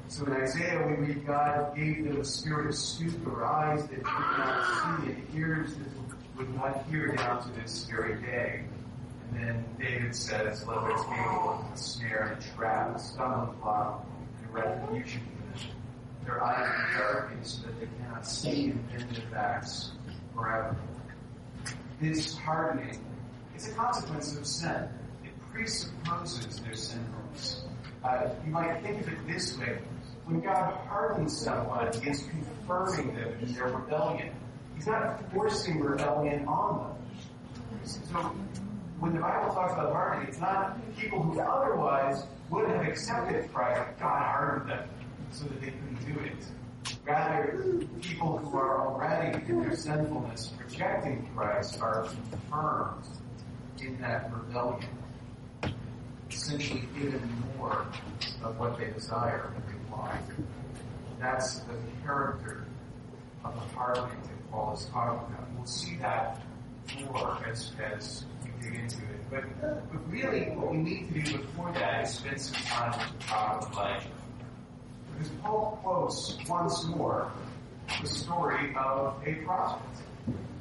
So 0.07 0.25
in 0.25 0.33
Isaiah 0.33 0.85
we 0.85 1.07
read 1.07 1.25
God 1.25 1.75
gave 1.75 2.05
them 2.05 2.21
a 2.21 2.25
spirit 2.25 2.67
of 2.67 2.75
stupor, 2.75 3.45
eyes 3.45 3.87
that 3.87 4.03
could 4.03 4.37
not 4.37 5.01
see, 5.03 5.11
and 5.11 5.27
ears 5.35 5.73
that 5.75 6.37
would 6.37 6.55
not 6.55 6.85
hear 6.89 7.07
down 7.15 7.41
to 7.43 7.49
this 7.59 7.85
very 7.85 8.21
day. 8.21 8.63
And 9.31 9.39
then 9.39 9.65
David 9.79 10.15
says, 10.15 10.59
it's 10.59 10.63
capable 10.63 11.65
of 11.65 11.73
a 11.73 11.77
snare 11.77 12.33
and 12.33 12.43
a 12.43 12.55
trap, 12.55 12.95
a 12.95 12.99
stumbling 12.99 13.59
block, 13.59 14.05
and 14.39 14.49
a 14.49 14.53
retribution 14.53 15.21
their 16.25 16.43
eyes 16.43 16.67
are 16.67 16.97
darkened 16.97 17.45
so 17.45 17.67
that 17.67 17.79
they 17.79 17.87
cannot 17.97 18.25
see 18.25 18.69
and 18.69 18.91
bend 18.91 19.09
their 19.15 19.25
backs 19.31 19.91
forever. 20.33 20.75
This 21.99 22.37
hardening 22.37 22.99
is 23.55 23.69
a 23.69 23.73
consequence 23.73 24.37
of 24.37 24.45
sin. 24.45 24.87
It 25.23 25.31
presupposes 25.51 26.59
their 26.61 26.75
sinfulness. 26.75 27.63
Uh, 28.03 28.29
you 28.45 28.51
might 28.51 28.81
think 28.81 29.01
of 29.01 29.13
it 29.13 29.27
this 29.27 29.57
way. 29.57 29.79
When 30.25 30.41
God 30.41 30.73
hardens 30.87 31.37
someone, 31.37 31.91
He 32.01 32.09
is 32.09 32.23
confirming 32.23 33.15
them 33.15 33.37
in 33.41 33.53
their 33.53 33.67
rebellion. 33.67 34.33
He's 34.75 34.87
not 34.87 35.31
forcing 35.31 35.79
rebellion 35.79 36.45
on 36.47 36.79
them. 36.79 36.93
So 37.83 37.99
when 38.99 39.13
the 39.13 39.19
Bible 39.19 39.53
talks 39.53 39.73
about 39.73 39.91
hardening, 39.91 40.29
it's 40.29 40.39
not 40.39 40.77
people 40.97 41.21
who 41.21 41.39
otherwise 41.39 42.25
would 42.49 42.69
have 42.69 42.87
accepted 42.87 43.51
Christ. 43.53 43.99
God 43.99 44.23
hardened 44.23 44.69
them 44.69 44.89
so 45.31 45.45
that 45.45 45.61
they 45.61 45.71
couldn't 45.71 46.13
do 46.13 46.19
it. 46.21 46.45
Rather, 47.05 47.85
people 48.01 48.37
who 48.37 48.57
are 48.57 48.87
already 48.87 49.37
in 49.45 49.61
their 49.61 49.75
sinfulness 49.75 50.53
rejecting 50.65 51.29
Christ 51.35 51.81
are 51.81 52.07
confirmed 52.31 53.05
in 53.81 53.99
that 54.01 54.31
rebellion, 54.33 54.87
essentially 56.29 56.87
given 56.97 57.21
more 57.57 57.85
of 58.43 58.59
what 58.59 58.77
they 58.77 58.89
desire 58.91 59.51
and 59.55 59.63
they 59.65 59.91
want. 59.91 60.21
That's 61.19 61.59
the 61.59 61.73
character 62.03 62.65
of 63.43 63.53
the 63.55 63.75
hardening 63.75 64.21
that 64.21 64.51
Paul 64.51 64.73
is 64.73 64.85
talking 64.85 65.33
about. 65.33 65.47
We'll 65.55 65.65
see 65.65 65.97
that 65.97 66.41
more 67.05 67.39
as, 67.49 67.71
as 67.81 68.25
we 68.43 68.51
dig 68.61 68.79
into 68.79 68.97
it. 68.97 69.29
But, 69.29 69.61
but 69.61 70.11
really, 70.11 70.45
what 70.51 70.71
we 70.71 70.77
need 70.77 71.13
to 71.13 71.21
do 71.21 71.37
before 71.37 71.71
that 71.73 72.03
is 72.03 72.15
spend 72.15 72.41
some 72.41 72.61
time 72.63 72.99
with 72.99 73.19
the 73.19 73.25
prophet 73.25 73.73
Elijah. 73.73 74.07
Because 75.13 75.31
Paul 75.41 75.79
quotes 75.83 76.37
once 76.47 76.83
more 76.85 77.31
the 78.01 78.07
story 78.07 78.75
of 78.75 79.15
a 79.25 79.33
prophet. 79.45 80.02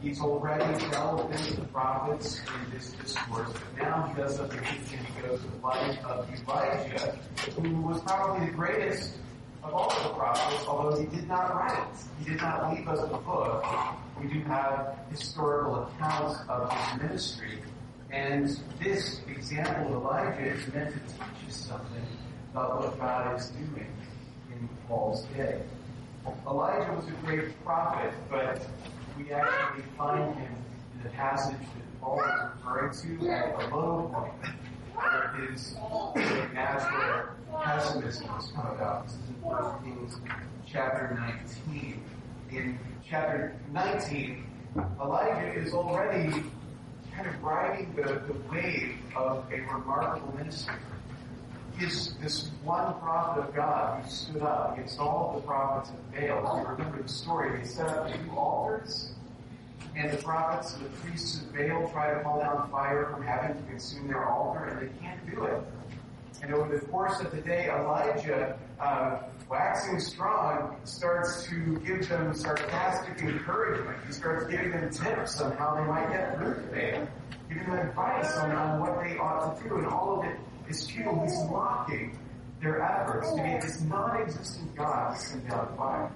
He's 0.03 0.21
already 0.21 0.65
delved 0.91 1.33
into 1.33 1.61
the 1.61 1.67
prophets 1.69 2.41
in 2.41 2.71
this 2.73 2.91
discourse, 2.91 3.53
but 3.53 3.85
now 3.85 4.03
he 4.09 4.21
does 4.21 4.35
something 4.35 4.59
interesting. 4.59 4.99
He 4.99 5.23
goes 5.23 5.41
to 5.41 5.47
the 5.47 5.57
life 5.59 6.05
of 6.05 6.29
Elijah, 6.29 7.19
who 7.55 7.81
was 7.83 8.01
probably 8.01 8.47
the 8.47 8.53
greatest 8.53 9.15
of 9.63 9.73
all 9.73 9.91
the 10.03 10.09
prophets, 10.15 10.65
although 10.67 10.99
he 10.99 11.07
did 11.07 11.29
not 11.29 11.55
write 11.55 11.79
it. 11.79 11.99
He 12.19 12.31
did 12.31 12.41
not 12.43 12.75
leave 12.75 12.89
us 12.89 12.99
a 12.99 13.17
book. 13.19 13.65
We 14.21 14.27
do 14.29 14.41
have 14.41 14.99
historical 15.09 15.85
accounts 15.85 16.41
of 16.49 16.73
his 16.73 17.03
ministry. 17.03 17.59
And 18.11 18.59
this 18.83 19.21
example 19.29 19.99
of 19.99 20.03
Elijah 20.03 20.47
is 20.47 20.75
meant 20.75 20.95
to 20.95 20.99
teach 20.99 21.49
us 21.49 21.57
something 21.57 22.07
about 22.53 22.81
what 22.81 22.99
God 22.99 23.39
is 23.39 23.51
doing 23.51 23.87
in 24.51 24.69
Paul's 24.89 25.25
day. 25.37 25.63
Elijah 26.47 26.93
was 26.93 27.07
a 27.07 27.13
great 27.25 27.65
prophet, 27.65 28.13
but 28.29 28.67
we 29.19 29.33
actually 29.33 29.83
find 29.97 30.35
him 30.35 30.55
in 30.95 31.03
the 31.03 31.09
passage 31.11 31.59
that 31.59 32.01
Paul 32.01 32.21
is 32.21 32.51
referring 32.57 33.21
to 33.21 33.31
at 33.31 33.59
the 33.59 33.77
low 33.77 34.11
point, 34.13 34.55
where 34.95 35.47
his 35.49 35.75
natural 36.53 37.29
pessimism 37.63 38.29
has 38.29 38.53
come 38.53 38.67
about. 38.67 39.07
This 39.07 39.17
is 39.17 39.29
in 39.29 39.35
1 39.43 39.85
Kings 39.85 40.17
chapter 40.67 41.19
19. 41.71 42.03
In 42.51 42.79
chapter 43.09 43.57
19, 43.73 44.45
Elijah 45.01 45.53
is 45.55 45.75
already 45.75 46.45
kind 47.15 47.27
of 47.27 47.43
riding 47.43 47.95
the, 47.95 48.03
the 48.03 48.35
wave 48.51 48.97
of 49.15 49.45
a 49.53 49.61
remarkable 49.73 50.35
ministry 50.37 50.75
his, 51.79 52.15
this 52.15 52.51
one 52.65 52.95
prophet 53.01 53.41
of 53.41 53.55
God 53.55 54.03
who 54.03 54.11
stood 54.11 54.43
up 54.43 54.75
against 54.75 54.99
all 54.99 55.33
the 55.35 55.47
prophets 55.47 55.91
of 55.91 56.13
Baal. 56.13 56.61
You 56.61 56.69
remember 56.69 57.03
the 57.03 57.09
story. 57.09 57.59
They 57.59 57.65
set 57.65 57.87
up 57.87 58.13
two 58.13 58.31
altars, 58.37 59.13
and 59.97 60.11
the 60.11 60.23
prophets 60.23 60.75
and 60.75 60.85
the 60.85 60.91
priests 60.99 61.41
of 61.41 61.53
Baal 61.55 61.89
try 61.91 62.15
to 62.15 62.23
call 62.23 62.41
down 62.41 62.71
fire 62.71 63.09
from 63.11 63.23
heaven 63.23 63.57
to 63.57 63.63
consume 63.71 64.09
their 64.09 64.25
altar, 64.25 64.65
and 64.65 64.81
they 64.81 64.93
can't 65.01 65.31
do 65.31 65.45
it. 65.45 65.63
And 66.43 66.53
over 66.55 66.77
the 66.77 66.85
course 66.87 67.21
of 67.21 67.31
the 67.31 67.41
day, 67.41 67.69
Elijah, 67.71 68.59
uh, 68.81 69.19
waxing 69.49 70.01
strong, 70.01 70.77
starts 70.85 71.45
to 71.45 71.81
give 71.87 72.09
them 72.09 72.35
sarcastic 72.35 73.23
encouragement. 73.23 73.97
He 74.07 74.13
starts 74.13 74.51
giving 74.51 74.73
them 74.73 74.91
tips 74.91 75.41
on 75.41 75.53
how 75.53 75.77
they 75.77 75.85
might 75.85 76.11
get 76.11 76.37
through 76.37 76.55
Baal, 76.73 77.07
giving 77.49 77.71
them 77.71 77.89
advice 77.89 78.37
on, 78.39 78.51
on 78.53 78.81
what 78.81 79.03
they 79.05 79.17
ought 79.19 79.57
to 79.57 79.69
do, 79.69 79.77
and 79.77 79.87
all 79.87 80.19
of 80.19 80.27
it 80.27 80.37
is 80.73 80.91
futile. 80.91 81.23
He's 81.23 81.39
mocking 81.51 82.19
their 82.61 82.81
efforts 82.81 83.31
to 83.33 83.43
make 83.43 83.61
this 83.61 83.81
non-existent 83.83 84.75
God 84.77 85.17
send 85.19 85.49
down 85.49 85.77
fire. 85.77 86.11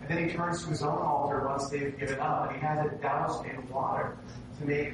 And 0.00 0.08
then 0.08 0.28
he 0.28 0.34
turns 0.34 0.62
to 0.64 0.70
his 0.70 0.82
own 0.82 0.98
altar 0.98 1.46
once 1.46 1.68
they've 1.70 1.98
given 1.98 2.18
up, 2.18 2.50
and 2.50 2.56
he 2.56 2.66
has 2.66 2.86
it 2.86 3.00
doused 3.00 3.44
in 3.46 3.68
water 3.68 4.16
to 4.58 4.66
make 4.66 4.92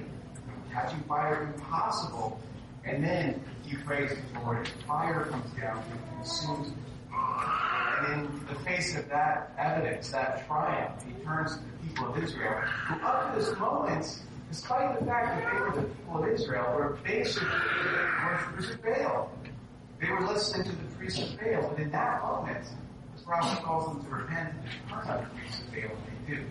catching 0.72 1.00
fire 1.00 1.52
impossible. 1.54 2.40
And 2.84 3.02
then 3.02 3.42
he 3.64 3.76
prays 3.76 4.10
to 4.10 4.32
the 4.32 4.40
Lord, 4.40 4.58
and 4.58 4.68
fire 4.86 5.24
comes 5.24 5.50
down 5.58 5.82
and 5.90 6.16
consumes. 6.16 6.72
And 7.12 8.12
in 8.12 8.46
the 8.46 8.54
face 8.60 8.96
of 8.96 9.08
that 9.08 9.52
evidence, 9.58 10.10
that 10.10 10.46
triumph, 10.46 11.02
he 11.06 11.12
turns 11.24 11.56
to 11.56 11.62
the 11.62 11.88
people 11.88 12.14
of 12.14 12.22
Israel, 12.22 12.60
who 12.60 13.06
up 13.06 13.34
to 13.34 13.40
this 13.40 13.58
moment 13.58 14.20
despite 14.50 14.98
the 14.98 15.06
fact 15.06 15.28
that 15.28 15.52
they 15.52 15.60
were 15.60 15.86
the 15.86 15.94
people 15.94 16.22
of 16.24 16.28
Israel, 16.28 16.74
were 16.76 16.98
basically 17.04 17.48
worshippers 17.48 18.70
of 18.70 18.82
Baal. 18.82 19.32
They 20.00 20.10
were 20.10 20.22
listening 20.22 20.64
to 20.66 20.76
the 20.76 20.94
priests 20.96 21.20
of 21.20 21.38
Baal, 21.38 21.68
but 21.70 21.78
in 21.78 21.90
that 21.92 22.22
moment, 22.22 22.66
the 23.16 23.22
prophet 23.22 23.62
calls 23.62 23.94
them 23.94 24.04
to 24.04 24.10
repent 24.10 24.54
and 24.54 24.88
turn 24.88 25.08
on 25.08 25.24
the 25.24 25.30
priests 25.38 25.60
of 25.60 25.72
Baal, 25.72 25.96
they 26.26 26.34
do. 26.34 26.44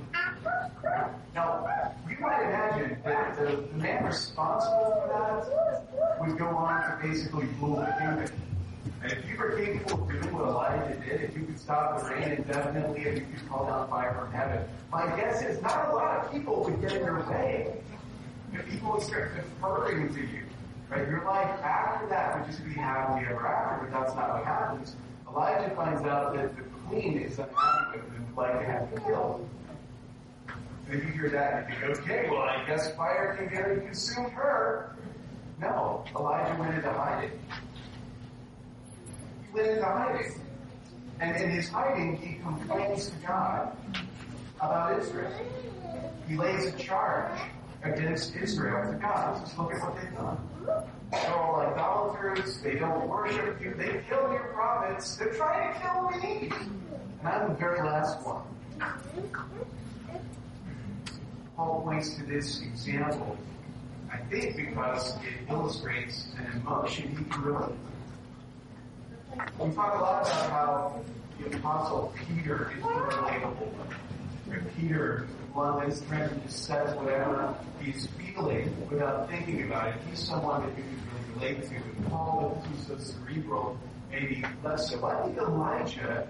Now, 1.35 1.67
you 2.09 2.17
might 2.19 2.41
imagine 2.43 2.97
that 3.03 3.37
the, 3.37 3.67
the 3.71 3.77
man 3.77 4.05
responsible 4.05 5.01
for 5.01 5.07
that 5.11 6.19
would 6.21 6.37
go 6.37 6.47
on 6.47 6.81
to 6.83 7.07
basically 7.07 7.47
rule 7.59 7.75
the 7.75 7.93
kingdom. 7.99 8.31
And 9.01 9.11
if 9.11 9.29
you 9.29 9.37
were 9.37 9.51
capable 9.51 10.03
of 10.03 10.09
doing 10.09 10.33
what 10.33 10.47
Elijah 10.47 10.95
did, 11.05 11.21
if 11.21 11.37
you 11.37 11.45
could 11.45 11.59
stop 11.59 12.01
the 12.01 12.09
rain 12.09 12.31
indefinitely, 12.31 13.01
if 13.01 13.15
you 13.15 13.25
could 13.35 13.49
call 13.49 13.65
down 13.65 13.89
fire 13.89 14.13
from 14.19 14.31
heaven, 14.31 14.67
my 14.91 15.05
guess 15.15 15.41
is 15.41 15.61
not 15.61 15.89
a 15.89 15.95
lot 15.95 16.25
of 16.25 16.31
people 16.31 16.63
would 16.63 16.81
get 16.81 16.93
in 16.93 17.03
your 17.03 17.23
way. 17.29 17.75
If 18.53 18.67
people 18.69 18.93
would 18.93 19.03
start 19.03 19.35
deferring 19.35 20.13
to 20.13 20.21
you, 20.21 20.43
right? 20.89 21.07
Your 21.07 21.23
life 21.23 21.49
after 21.61 22.07
that 22.07 22.39
would 22.39 22.47
just 22.47 22.65
be 22.65 22.73
happily 22.73 23.25
ever 23.27 23.47
after, 23.47 23.85
but 23.85 23.99
that's 23.99 24.15
not 24.15 24.29
what 24.29 24.43
happens. 24.43 24.95
Elijah 25.27 25.75
finds 25.75 26.01
out 26.03 26.35
that 26.35 26.55
the 26.55 26.63
queen 26.87 27.19
is 27.19 27.37
unhappy 27.37 27.99
with 27.99 28.13
him, 28.13 28.27
like 28.35 28.59
to 28.59 28.65
have 28.65 28.89
him 28.89 29.01
killed. 29.05 29.49
And 30.89 30.99
if 30.99 31.05
you 31.05 31.11
hear 31.11 31.29
that, 31.29 31.69
you 31.69 31.75
think, 31.75 31.99
okay, 31.99 32.29
well, 32.29 32.41
I 32.41 32.65
guess 32.65 32.95
fire 32.95 33.35
can 33.37 33.63
and 33.63 33.81
consume 33.83 34.31
her. 34.31 34.95
No, 35.61 36.03
Elijah 36.15 36.59
went 36.59 36.73
into 36.73 36.91
hiding. 36.91 37.31
Went 39.53 39.67
into 39.67 39.85
hiding. 39.85 40.41
And 41.19 41.35
in 41.35 41.49
his 41.49 41.69
hiding, 41.69 42.17
he 42.17 42.35
complains 42.35 43.09
to 43.09 43.15
God 43.27 43.75
about 44.57 44.99
Israel. 44.99 45.31
He 46.27 46.35
lays 46.35 46.67
a 46.67 46.77
charge 46.77 47.39
against 47.83 48.35
Israel 48.35 48.91
to 48.91 48.97
God. 48.99 49.41
Just 49.41 49.57
look 49.57 49.73
at 49.73 49.81
what 49.81 50.01
they've 50.01 50.13
done. 50.15 50.37
They're 51.11 51.33
all 51.33 51.61
idolaters. 51.61 52.59
They 52.61 52.75
don't 52.75 53.07
worship 53.07 53.61
you. 53.61 53.73
They 53.73 54.03
kill 54.07 54.31
your 54.31 54.51
prophets. 54.53 55.15
They're 55.15 55.33
trying 55.33 55.73
to 55.73 55.79
kill 55.79 56.09
me. 56.21 56.51
And 57.19 57.27
I'm 57.27 57.49
the 57.49 57.55
very 57.55 57.81
last 57.81 58.25
one. 58.25 58.43
Paul 61.55 61.81
points 61.81 62.15
to 62.15 62.23
this 62.23 62.61
example, 62.61 63.37
I 64.11 64.17
think 64.29 64.55
because 64.55 65.15
it 65.17 65.49
illustrates 65.49 66.27
an 66.37 66.61
emotion 66.61 67.09
he 67.09 67.23
can 67.25 67.41
relate 67.41 67.67
to. 67.67 67.98
We 69.31 69.71
talk 69.75 69.99
a 69.99 70.01
lot 70.01 70.25
about 70.25 70.49
how 70.49 71.01
the 71.39 71.57
apostle 71.57 72.13
Peter 72.27 72.71
is 72.77 72.83
relatable. 72.83 73.71
Peter, 74.75 75.27
one 75.53 75.79
that's 75.79 76.01
trying 76.01 76.29
to 76.29 76.35
just 76.35 76.65
says 76.65 76.95
whatever 76.95 77.53
he's 77.81 78.07
feeling 78.07 78.75
without 78.89 79.29
thinking 79.29 79.63
about 79.63 79.89
it. 79.89 79.95
He's 80.09 80.19
someone 80.19 80.61
that 80.61 80.77
you 80.77 80.83
can 80.83 81.41
really 81.41 81.53
relate 81.55 81.69
to. 81.69 81.75
And 81.75 82.09
Paul, 82.09 82.63
who's 82.67 82.87
so 82.87 82.97
cerebral, 82.97 83.77
maybe 84.11 84.43
less 84.63 84.89
so. 84.89 85.05
I 85.05 85.23
think 85.23 85.37
Elijah 85.37 86.27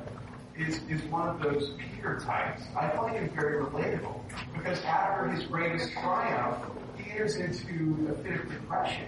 is, 0.58 0.82
is 0.90 1.02
one 1.04 1.30
of 1.30 1.42
those 1.42 1.72
Peter 1.78 2.20
types. 2.20 2.64
I 2.78 2.90
find 2.90 3.16
him 3.16 3.30
very 3.30 3.64
relatable 3.64 4.20
because 4.54 4.84
after 4.84 5.30
his 5.30 5.46
greatest 5.46 5.94
triumph, 5.94 6.58
he 6.98 7.12
enters 7.12 7.38
into 7.38 8.10
a 8.12 8.24
fit 8.24 8.42
of 8.42 8.52
depression. 8.52 9.08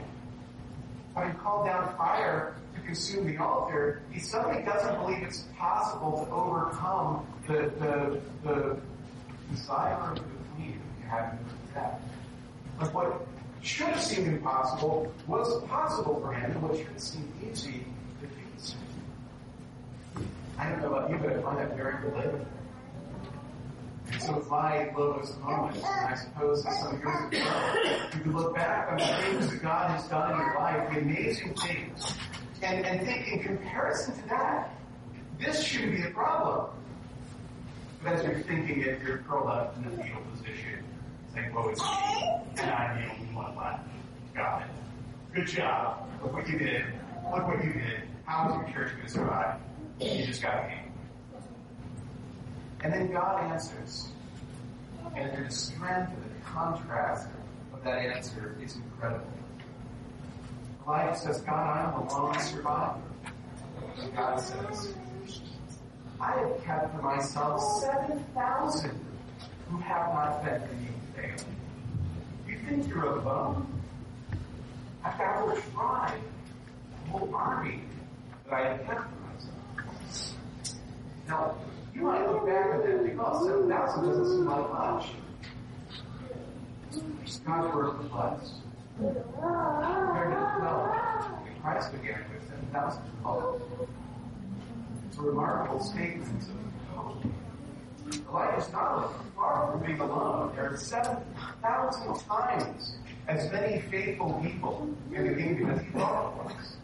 Having 1.15 1.36
called 1.36 1.65
down 1.65 1.94
fire 1.98 2.56
to 2.74 2.82
consume 2.82 3.27
the 3.27 3.38
altar, 3.38 4.01
he 4.12 4.20
suddenly 4.20 4.63
doesn't 4.63 4.98
believe 5.00 5.24
it's 5.24 5.46
possible 5.58 6.25
to 6.25 6.32
overcome 6.32 7.25
the, 7.48 7.72
the, 7.80 8.22
the 8.44 8.77
desire 9.51 10.12
of 10.12 10.15
the 10.15 10.24
queen 10.56 10.80
to 11.01 11.08
have 11.08 11.34
him 11.34 11.39
death. 11.74 12.00
But 12.80 12.94
what 12.94 13.27
should 13.62 13.88
have 13.88 14.01
seemed 14.01 14.27
impossible 14.27 15.12
was 15.27 15.63
possible 15.65 16.20
for 16.22 16.34
him, 16.34 16.51
and 16.51 16.62
what 16.62 16.77
should 16.77 16.88
have 16.88 17.00
seemed 17.00 17.32
easy 17.44 17.86
defeats 18.22 18.74
him. 20.15 20.27
I 20.58 20.70
don't 20.70 20.82
know 20.82 20.94
about 20.94 21.10
you, 21.10 21.18
but 21.18 21.34
I 21.34 21.41
find 21.41 21.58
that 21.60 21.75
very 21.75 21.94
relatable. 21.94 22.46
So 24.25 24.36
it's 24.38 24.50
my 24.50 24.92
moments? 24.96 25.32
and 25.32 26.08
I 26.08 26.13
suppose 26.13 26.63
that 26.63 26.74
some 26.74 27.00
years 27.00 27.28
ago, 27.28 28.10
you 28.13 28.22
can 28.22 28.34
look 28.34 28.54
back 28.54 28.92
on 28.92 29.00
the 29.00 29.06
things 29.06 29.51
that 29.51 29.63
God 29.63 29.90
has 29.90 30.08
done 30.10 30.34
in 30.34 30.38
your 30.38 30.56
life, 30.56 30.94
the 30.94 31.00
amazing 31.00 31.56
things, 31.56 32.18
and, 32.62 32.86
and 32.86 33.04
think 33.04 33.28
in 33.30 33.40
comparison 33.44 34.22
to 34.22 34.30
that, 34.30 34.75
this 35.40 35.63
shouldn't 35.63 35.96
be 35.96 36.04
a 36.04 36.12
problem. 36.12 36.70
But 38.04 38.13
as 38.13 38.24
you're 38.24 38.42
thinking 38.42 38.82
it, 38.82 39.01
you're 39.01 39.20
curled 39.20 39.50
up 39.50 39.75
in 39.78 39.84
the 39.86 40.04
fetal 40.04 40.22
position, 40.36 40.84
saying, 41.34 41.54
"Well, 41.54 41.70
it's 41.70 41.82
me, 41.82 42.62
and 42.62 42.72
I'm 42.72 43.01
the 43.01 43.12
only 43.13 43.34
one 43.34 43.56
left." 43.56 43.88
It. 44.36 44.68
Good 45.34 45.48
job. 45.48 46.08
Look 46.22 46.34
what 46.34 46.48
you 46.48 46.60
did. 46.60 46.86
Look 47.34 47.48
what 47.48 47.63
you 47.63 47.74
did. 47.74 48.04
How 48.25 48.50
is 48.50 48.56
your 48.56 48.86
church 48.86 48.94
going 48.94 49.06
to 49.08 49.12
survive? 49.12 49.60
You 50.00 50.25
just 50.25 50.44
got 50.44 50.68
me. 50.68 50.91
And 52.84 52.94
then 52.94 53.12
God 53.12 53.52
answers. 53.52 54.08
And 55.16 55.46
the 55.46 55.52
strength 55.52 56.12
and 56.12 56.24
the 56.24 56.46
contrast 56.46 57.28
of 57.74 57.84
that 57.84 58.00
answer 58.00 58.56
is 58.62 58.76
incredible. 58.76 59.28
Elijah 60.88 61.18
says, 61.20 61.42
God, 61.42 61.78
I'm 61.78 61.94
a 61.94 62.14
lone 62.14 62.40
survivor. 62.40 63.00
And 64.00 64.16
God 64.16 64.40
says, 64.40 64.94
I 66.20 66.32
have 66.32 66.64
kept 66.64 66.96
for 66.96 67.02
myself 67.02 67.62
7,000 67.82 69.00
who 69.70 69.78
have 69.78 70.14
not 70.14 70.44
fed 70.44 70.70
beneath 70.70 71.38
Baal. 71.38 71.48
You 72.48 72.58
think 72.68 72.88
you're 72.88 73.18
alone? 73.18 73.68
I've 75.03 75.18
got 75.18 75.58
a 75.58 75.62
tribe, 75.72 76.20
a 77.05 77.10
whole 77.10 77.36
army 77.36 77.82
that 78.46 78.53
I 78.53 78.68
have 78.70 78.86
kept 78.86 79.01
for 79.01 79.34
myself. 79.34 80.36
Now, 81.27 81.55
you 81.94 82.01
might 82.01 82.27
look 82.27 82.46
back 82.46 82.74
at 82.74 82.84
that 82.84 83.16
oh, 83.20 83.46
7,000 83.46 84.06
doesn't 84.06 84.25
seem 84.25 84.46
like 84.46 84.70
much. 84.72 85.08
God's 87.46 87.75
word 87.75 87.98
reflects. 88.00 88.51
Compared 88.98 90.32
to 90.32 90.56
12, 90.60 91.62
Christ 91.62 91.92
began 91.92 92.25
with 92.34 92.48
7,000 92.48 93.01
followers. 93.24 93.62
It's 95.08 95.18
a 95.18 95.22
remarkable 95.22 95.80
statement 95.80 96.44
of 96.44 96.96
hope. 96.96 97.24
Elijah's 98.30 98.72
not 98.72 99.14
far 99.36 99.72
from 99.72 99.86
being 99.86 100.00
alone. 100.00 100.54
There 100.56 100.74
are 100.74 100.77
7,000 100.77 102.16
times 102.27 102.96
as 103.27 103.51
many 103.51 103.82
faithful 103.90 104.40
people 104.44 104.90
in 105.14 105.27
the 105.27 105.36
kingdom 105.36 105.70
as 105.72 105.82
he 105.82 105.92
thought 105.92 106.46
was. 106.46 106.77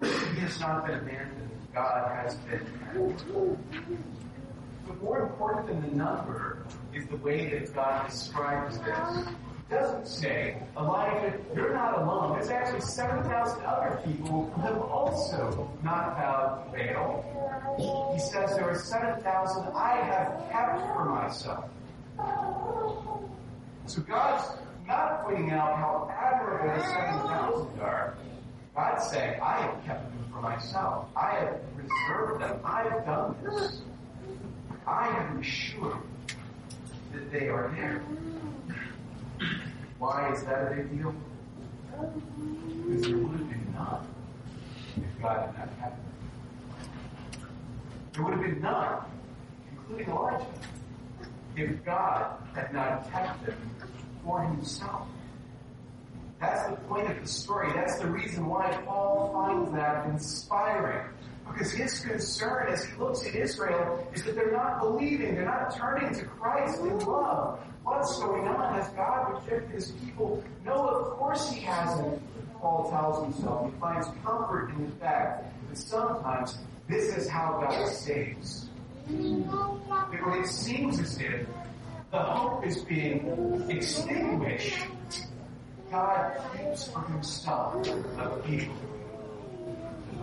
He 0.00 0.40
has 0.40 0.58
not 0.60 0.86
been 0.86 0.98
abandoned. 0.98 1.41
God 1.74 2.10
has 2.16 2.36
been. 2.36 2.66
But 4.86 5.02
more 5.02 5.22
important 5.22 5.66
than 5.68 5.80
the 5.82 5.96
number 5.96 6.64
is 6.94 7.06
the 7.06 7.16
way 7.16 7.48
that 7.50 7.74
God 7.74 8.10
describes 8.10 8.78
this. 8.78 9.26
Doesn't 9.70 10.06
say, 10.06 10.62
Elijah, 10.76 11.38
you're 11.54 11.72
not 11.72 12.02
alone. 12.02 12.34
There's 12.34 12.50
actually 12.50 12.82
7,000 12.82 13.64
other 13.64 14.00
people 14.04 14.50
who 14.50 14.60
have 14.60 14.78
also 14.82 15.70
not 15.82 16.16
bowed 16.18 16.70
to 16.72 16.92
Baal. 16.92 18.12
He 18.12 18.20
says 18.20 18.54
there 18.54 18.68
are 18.68 18.78
7,000 18.78 19.68
I 19.74 19.96
have 19.96 20.50
kept 20.50 20.94
for 20.94 21.06
myself. 21.06 21.70
So 23.86 24.02
God's 24.02 24.58
not 24.86 25.24
pointing 25.24 25.52
out 25.52 25.76
how 25.76 26.10
admirable 26.20 26.74
the 26.74 26.82
7,000 26.82 27.80
are. 27.80 28.14
God's 28.74 29.10
saying, 29.10 29.38
I 29.42 29.60
have 29.60 29.84
kept 29.84 30.10
them 30.10 30.24
for 30.32 30.40
myself. 30.40 31.08
I 31.14 31.30
have 31.32 31.60
reserved 31.76 32.42
them. 32.42 32.58
I 32.64 32.82
have 32.84 33.04
done 33.04 33.36
this. 33.44 33.82
I 34.86 35.08
am 35.08 35.36
ensured 35.36 35.98
that 37.12 37.30
they 37.30 37.48
are 37.48 37.70
there. 37.76 38.02
Why 39.98 40.32
is 40.32 40.42
that 40.44 40.72
a 40.72 40.74
big 40.74 40.96
deal? 40.96 41.14
Because 41.90 43.02
there 43.02 43.18
would 43.18 43.38
have 43.38 43.50
been 43.50 43.74
none 43.74 44.06
if 44.96 45.22
God 45.22 45.54
had 45.54 45.68
not 45.68 45.78
kept 45.78 45.96
them. 45.96 47.00
There 48.12 48.24
would 48.24 48.32
have 48.32 48.42
been 48.42 48.60
none, 48.62 49.04
including 49.70 50.08
Elijah, 50.08 50.46
if 51.56 51.84
God 51.84 52.36
had 52.54 52.72
not 52.72 53.12
kept 53.12 53.46
them 53.46 53.56
for 54.24 54.42
himself. 54.42 55.06
That's 56.42 56.68
the 56.68 56.76
point 56.88 57.08
of 57.08 57.20
the 57.20 57.28
story. 57.28 57.72
That's 57.72 58.00
the 58.00 58.08
reason 58.08 58.46
why 58.46 58.72
Paul 58.84 59.30
finds 59.32 59.70
that 59.72 60.06
inspiring. 60.06 61.06
Because 61.46 61.70
his 61.70 62.00
concern 62.00 62.66
as 62.72 62.82
he 62.82 62.96
looks 62.96 63.24
at 63.24 63.36
Israel 63.36 64.04
is 64.12 64.24
that 64.24 64.34
they're 64.34 64.50
not 64.50 64.80
believing, 64.80 65.36
they're 65.36 65.44
not 65.44 65.76
turning 65.76 66.12
to 66.12 66.24
Christ 66.24 66.80
in 66.80 66.98
love. 66.98 67.60
What's 67.84 68.18
going 68.18 68.48
on? 68.48 68.74
Has 68.74 68.88
God 68.90 69.34
rejected 69.34 69.70
his 69.70 69.92
people? 69.92 70.42
No, 70.64 70.72
of 70.72 71.16
course 71.16 71.48
he 71.48 71.60
hasn't. 71.60 72.20
Paul 72.60 72.90
tells 72.90 73.22
himself. 73.24 73.72
He 73.72 73.78
finds 73.78 74.08
comfort 74.24 74.70
in 74.70 74.86
the 74.86 74.96
fact 74.96 75.44
that 75.68 75.78
sometimes 75.78 76.58
this 76.88 77.16
is 77.16 77.28
how 77.28 77.60
God 77.60 77.86
saves. 77.88 78.68
It 79.08 80.46
seems 80.46 80.98
as 80.98 81.20
if 81.20 81.46
the 82.10 82.18
hope 82.18 82.66
is 82.66 82.78
being 82.82 83.64
extinguished. 83.68 84.86
God 85.92 86.40
keeps 86.56 86.88
for 86.88 87.02
himself 87.02 87.86
a 87.86 88.28
people, 88.46 88.74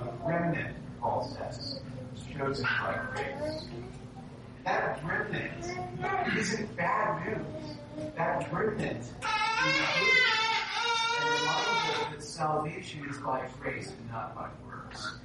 a 0.02 0.28
remnant 0.28 0.76
Paul 1.00 1.24
says, 1.38 1.80
chosen 2.36 2.66
by 2.66 3.00
grace. 3.14 3.66
That 4.66 5.00
remnant 5.06 5.64
isn't 6.36 6.76
bad 6.76 7.24
news. 7.24 7.78
That 8.16 8.52
remnant 8.52 8.98
is 9.02 9.14
good. 9.14 10.10
Reminds 11.40 11.46
us 11.46 12.08
that 12.14 12.24
salvation 12.24 13.08
is 13.08 13.18
by 13.18 13.48
grace 13.62 13.90
and 13.90 14.10
not 14.10 14.34
by 14.34 14.50
works. 14.66 15.20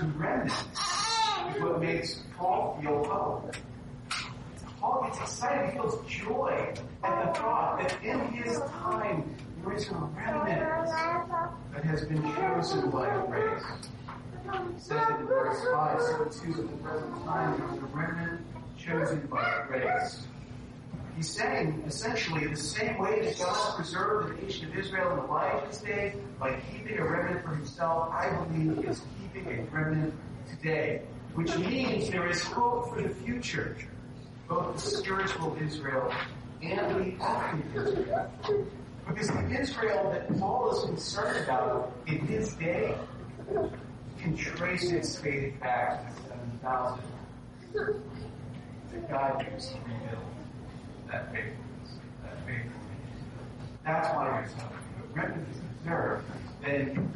The 0.00 0.06
remnant 0.18 0.52
is 0.52 1.62
what 1.62 1.80
makes 1.80 2.22
Paul 2.36 2.78
feel 2.82 3.04
hope. 3.04 3.56
Paul 4.80 5.04
gets 5.04 5.18
excited. 5.18 5.70
He 5.70 5.78
feels 5.78 6.06
joy 6.06 6.74
at 7.04 7.26
the 7.26 7.38
thought 7.38 7.80
that 7.80 8.02
in 8.02 8.18
his 8.32 8.58
time 8.60 9.36
there 9.62 9.74
is 9.74 9.88
a 9.90 9.94
remnant 9.94 10.90
that 11.72 11.84
has 11.84 12.04
been 12.06 12.22
chosen 12.34 12.90
by 12.90 13.08
grace 13.26 13.62
says 14.78 15.08
in 15.20 15.26
verse 15.26 15.64
5, 15.72 16.00
so 16.00 16.44
too 16.44 16.50
at 16.50 16.70
the 16.70 16.76
present 16.78 17.24
time 17.24 17.58
there 17.58 17.68
was 17.68 17.78
a 17.78 17.96
remnant 17.96 18.40
chosen 18.78 19.20
by 19.26 19.64
grace. 19.68 20.26
He's 21.16 21.28
saying 21.28 21.82
essentially 21.86 22.44
in 22.44 22.50
the 22.52 22.56
same 22.56 22.98
way 22.98 23.20
that 23.20 23.38
God 23.38 23.76
preserved 23.76 24.38
the 24.38 24.42
nation 24.42 24.70
of 24.70 24.76
Israel 24.78 25.12
in 25.12 25.18
Elijah's 25.20 25.78
day 25.78 26.14
by 26.38 26.58
keeping 26.72 26.98
a 26.98 27.04
remnant 27.04 27.44
for 27.44 27.54
himself, 27.54 28.10
I 28.10 28.30
believe 28.30 28.78
he 28.78 28.88
is 28.88 29.02
keeping 29.20 29.46
a 29.46 29.62
remnant 29.74 30.14
today. 30.48 31.02
which 31.34 31.56
means 31.58 32.10
there 32.10 32.28
is 32.28 32.42
hope 32.42 32.92
for 32.92 33.02
the 33.02 33.10
future, 33.10 33.76
both 34.50 34.74
the 34.74 34.80
spiritual 34.80 35.56
Israel 35.62 36.12
and 36.60 37.18
the 37.18 37.24
ethnic 37.24 37.64
Israel. 37.72 38.30
Because 39.08 39.28
the 39.28 39.60
Israel 39.60 40.10
that 40.10 40.38
Paul 40.38 40.76
is 40.76 40.84
concerned 40.84 41.44
about 41.44 41.92
in 42.08 42.18
his 42.26 42.54
day 42.54 42.96
can 44.18 44.36
trace 44.36 44.90
its 44.90 45.16
faith 45.16 45.58
back 45.60 46.04
to 46.16 46.22
7,000 46.22 47.04
that 48.92 49.08
God 49.08 49.46
used 49.52 49.70
to 49.70 49.78
rebuild 49.82 50.24
that 51.08 51.32
faithfulness, 51.32 51.98
that 52.24 52.36
faithfulness. 52.44 52.74
That's 53.84 54.08
why 54.14 54.30
there's 54.30 54.52
hope. 54.54 54.72
If 54.98 55.16
remnant 55.16 55.48
is 55.48 55.60
preserved, 55.82 56.26
then 56.60 57.12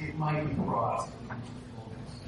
it 0.00 0.16
might 0.16 0.48
be 0.48 0.54
brought 0.54 1.06
to 1.06 1.12
fullness. 1.76 2.20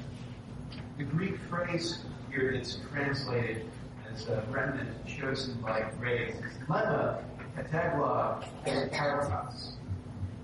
The 0.99 1.03
Greek 1.05 1.37
phrase 1.49 1.97
here 2.31 2.53
that's 2.55 2.77
translated 2.91 3.65
as 4.13 4.27
uh, 4.27 4.33
uh, 4.33 4.35
a 4.35 4.51
remnant 4.51 5.05
chosen 5.05 5.53
by 5.61 5.85
grace 5.99 6.35
lema, 6.67 7.23
kategla, 7.57 8.45
and. 8.65 8.91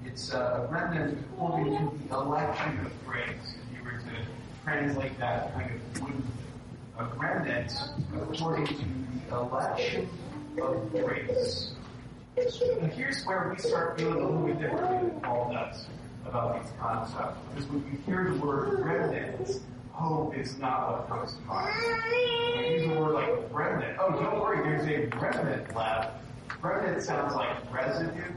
It's 0.06 0.34
a 0.34 0.68
remnant 0.72 1.18
according 1.34 1.78
to 1.78 2.08
the 2.10 2.16
election 2.16 2.86
of 2.86 3.06
grace. 3.06 3.56
If 3.72 3.78
you 3.78 3.84
were 3.84 3.98
to 3.98 4.64
translate 4.64 5.18
that 5.20 5.54
kind 5.54 5.72
of 5.72 6.02
wooden 6.02 6.24
a 6.98 7.06
remnant 7.18 7.72
according 8.22 8.68
to 8.68 8.76
the 9.30 9.36
election 9.38 10.10
of 10.62 10.92
grace. 10.92 11.72
And 12.38 12.92
here's 12.92 13.24
where 13.24 13.54
we 13.56 13.62
start 13.62 14.00
feeling 14.00 14.20
a 14.20 14.26
little 14.26 14.48
bit 14.48 14.60
differently 14.60 15.10
than 15.10 15.22
Paul 15.22 15.54
does 15.54 15.86
about 16.26 16.62
these 16.62 16.72
concepts. 16.80 17.38
Because 17.54 17.70
when 17.70 17.86
you 17.92 17.98
hear 18.06 18.32
the 18.34 18.40
word 18.40 18.86
remnant, 18.86 19.62
hope 20.00 20.36
is 20.36 20.58
not 20.58 20.92
what 20.92 21.10
comes 21.10 21.34
to 21.34 21.42
mind. 21.42 21.76
You 22.56 22.72
use 22.72 22.84
a 22.86 23.00
word 23.00 23.14
like 23.14 23.54
remnant, 23.54 23.98
oh, 24.00 24.12
don't 24.12 24.40
worry, 24.40 24.64
there's 24.64 24.88
a 24.88 25.14
remnant 25.18 25.76
left. 25.76 26.24
Remnant 26.62 27.04
sounds 27.04 27.36
like 27.36 27.74
residue. 27.74 28.32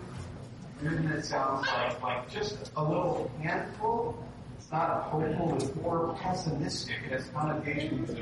Remnant 0.83 1.25
sounds 1.25 1.67
like, 1.69 2.03
like 2.03 2.29
just 2.29 2.73
a 2.77 2.83
little 2.83 3.31
handful. 3.41 4.25
It's 4.59 4.73
not 4.73 5.05
hopeful, 5.05 5.55
it's 5.55 5.75
more 5.77 6.17
pessimistic. 6.21 6.97
It 7.07 7.13
has 7.13 7.29
connotations 7.29 8.11
of 8.11 8.17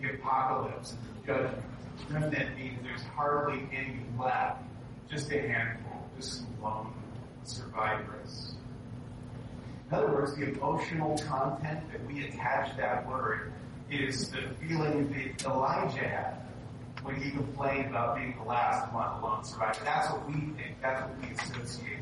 the 0.00 0.10
apocalypse 0.14 0.92
and 0.92 1.00
the 1.22 1.26
judgment. 1.26 1.64
Remnant 2.10 2.58
means 2.58 2.78
there's 2.82 3.02
hardly 3.16 3.66
any 3.72 4.00
left. 4.20 4.62
Just 5.10 5.30
a 5.32 5.40
handful, 5.40 6.06
just 6.16 6.38
some 6.38 6.62
lone 6.62 6.92
survivors. 7.44 8.54
In 9.92 9.98
other 9.98 10.10
words, 10.10 10.34
the 10.36 10.50
emotional 10.50 11.18
content 11.18 11.80
that 11.92 12.06
we 12.06 12.24
attach 12.24 12.70
to 12.70 12.76
that 12.78 13.06
word 13.06 13.52
is 13.90 14.30
the 14.30 14.40
feeling 14.58 15.12
that 15.12 15.44
Elijah 15.44 15.98
had 15.98 16.36
when 17.02 17.16
he 17.16 17.30
complained 17.30 17.90
about 17.90 18.16
being 18.16 18.34
the 18.38 18.48
last 18.48 18.90
one 18.94 19.06
alone 19.20 19.44
survivor. 19.44 19.80
That's 19.84 20.10
what 20.10 20.26
we 20.26 20.32
think. 20.32 20.80
That's 20.80 21.02
what 21.02 21.20
we 21.20 21.34
associate 21.34 21.98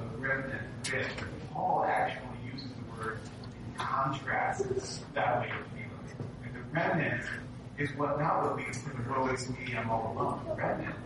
a 0.00 0.16
remnant 0.16 0.62
with. 0.92 1.06
Paul 1.52 1.84
actually 1.84 2.26
uses 2.52 2.70
the 2.70 3.00
word 3.00 3.20
in 3.68 3.74
contrast 3.78 4.64
that 5.14 5.40
way 5.40 5.50
of 5.50 5.64
feeling. 5.68 6.30
And 6.44 6.54
the 6.56 6.74
remnant 6.74 7.22
is 7.78 7.88
what 7.96 8.18
not 8.18 8.42
what 8.42 8.56
leads 8.56 8.82
to 8.82 8.90
the 8.90 9.08
woe 9.08 9.28
is 9.28 9.48
me, 9.50 9.76
I'm 9.76 9.88
all 9.88 10.12
alone. 10.12 10.40
The 10.44 10.54
remnant 10.56 10.96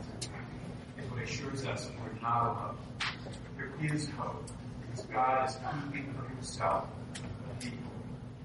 is 0.99 1.11
what 1.11 1.23
assures 1.23 1.66
us 1.66 1.90
we're 2.03 2.23
not 2.23 2.42
alone. 2.47 2.79
There 3.59 3.95
is 3.95 4.09
hope 4.16 4.49
because 4.92 5.07
God 5.07 5.48
is 5.48 5.57
keeping 5.85 6.14
for 6.14 6.28
himself 6.28 6.85
a 7.50 7.62
people. 7.62 7.76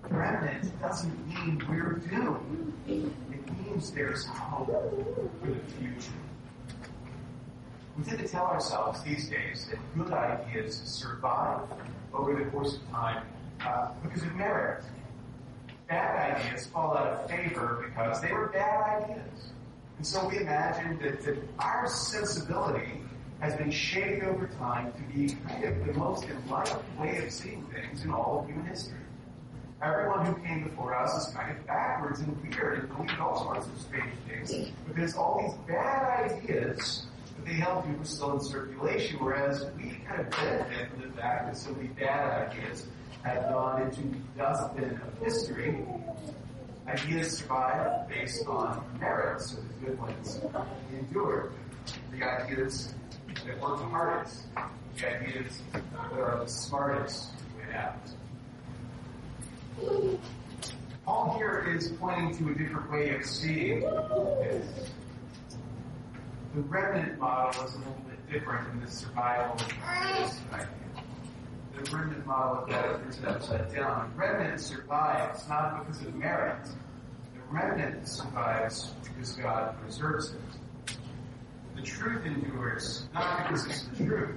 Remnant 0.09 0.81
doesn't 0.81 1.27
mean 1.27 1.61
we're 1.69 1.93
doomed. 2.09 2.73
It 2.87 3.65
means 3.65 3.91
there's 3.91 4.25
hope 4.25 4.67
for 4.67 5.47
the 5.47 5.59
future. 5.77 6.11
We 7.97 8.03
tend 8.03 8.19
to 8.19 8.27
tell 8.27 8.45
ourselves 8.45 9.01
these 9.03 9.29
days 9.29 9.67
that 9.69 9.79
good 9.97 10.13
ideas 10.13 10.75
survive 10.85 11.61
over 12.13 12.35
the 12.35 12.49
course 12.51 12.75
of 12.75 12.89
time 12.91 13.23
uh, 13.65 13.89
because 14.03 14.23
of 14.23 14.33
merit. 14.35 14.83
Bad 15.89 16.37
ideas 16.37 16.67
fall 16.67 16.95
out 16.95 17.07
of 17.07 17.29
favor 17.29 17.85
because 17.87 18.21
they 18.21 18.31
were 18.31 18.47
bad 18.47 19.03
ideas. 19.03 19.51
And 19.97 20.05
so 20.05 20.27
we 20.27 20.37
imagine 20.37 20.99
that, 20.99 21.21
that 21.23 21.37
our 21.59 21.87
sensibility 21.87 23.01
has 23.39 23.55
been 23.55 23.71
shaped 23.71 24.23
over 24.23 24.47
time 24.59 24.91
to 24.93 25.01
be 25.13 25.35
kind 25.47 25.63
of 25.63 25.85
the 25.85 25.93
most 25.93 26.25
enlightened 26.25 26.99
way 26.99 27.17
of 27.23 27.31
seeing 27.31 27.63
things 27.67 28.03
in 28.03 28.11
all 28.11 28.39
of 28.41 28.47
human 28.47 28.65
history. 28.65 28.97
Everyone 29.81 30.25
who 30.25 30.33
came 30.41 30.63
before 30.63 30.95
us 30.95 31.27
is 31.27 31.33
kind 31.35 31.55
of 31.55 31.67
backwards 31.67 32.19
and 32.19 32.35
weird 32.41 32.79
and 32.79 32.89
believed 32.89 33.19
all 33.19 33.37
sorts 33.43 33.67
of 33.67 33.79
strange 33.79 34.13
things 34.27 34.71
because 34.87 35.15
all 35.15 35.41
these 35.41 35.75
bad 35.75 36.31
ideas 36.31 37.05
that 37.35 37.45
they 37.45 37.53
held 37.53 37.83
to 37.83 37.91
were 37.91 38.03
still 38.03 38.33
in 38.33 38.41
circulation, 38.41 39.17
whereas 39.19 39.65
we 39.77 39.99
kind 40.07 40.21
of 40.21 40.29
benefit 40.31 40.89
from 40.89 41.01
the 41.01 41.15
fact 41.15 41.45
that 41.45 41.57
so 41.57 41.71
many 41.73 41.89
bad 41.89 42.49
ideas 42.49 42.87
have 43.21 43.43
gone 43.49 43.83
into 43.83 44.01
the 44.01 44.17
dustbin 44.35 44.99
of 45.05 45.23
history. 45.23 45.77
Ideas 46.87 47.37
survive 47.37 48.07
based 48.09 48.47
on 48.47 48.83
merit, 48.99 49.41
so 49.41 49.57
the 49.57 49.85
good 49.85 49.99
ones 49.99 50.39
endure. 50.91 51.51
The 52.11 52.23
ideas 52.23 52.95
that 53.45 53.61
work 53.61 53.77
the 53.77 53.85
hardest, 53.85 54.43
the 54.97 55.21
ideas 55.21 55.61
that 55.73 55.83
are 56.13 56.39
the 56.43 56.47
smartest 56.47 57.31
win 57.57 57.75
out. 57.75 57.99
Paul 61.05 61.37
here 61.37 61.73
is 61.75 61.89
pointing 61.99 62.35
to 62.37 62.51
a 62.51 62.55
different 62.55 62.91
way 62.91 63.15
of 63.15 63.25
seeing 63.25 63.81
this. 63.81 64.91
The 66.55 66.61
remnant 66.61 67.19
model 67.19 67.63
is 67.63 67.75
a 67.75 67.77
little 67.77 68.01
bit 68.09 68.31
different 68.31 68.67
in 68.73 68.81
the 68.81 68.91
survival 68.91 69.55
idea. 70.51 70.69
The 71.75 71.95
remnant 71.95 72.25
model 72.25 72.63
of 72.63 72.69
that 72.69 72.99
is 73.07 73.23
upside 73.23 73.73
down. 73.73 74.11
Remnant 74.15 74.59
survives 74.59 75.47
not 75.47 75.85
because 75.85 76.01
of 76.01 76.15
merit. 76.15 76.65
The 76.65 77.55
remnant 77.55 78.07
survives 78.07 78.93
because 79.03 79.33
God 79.33 79.79
preserves 79.81 80.31
it. 80.31 80.41
The 81.77 81.83
truth 81.83 82.25
endures 82.25 83.07
not 83.13 83.43
because 83.43 83.65
it's 83.67 83.83
the 83.83 84.05
truth. 84.05 84.35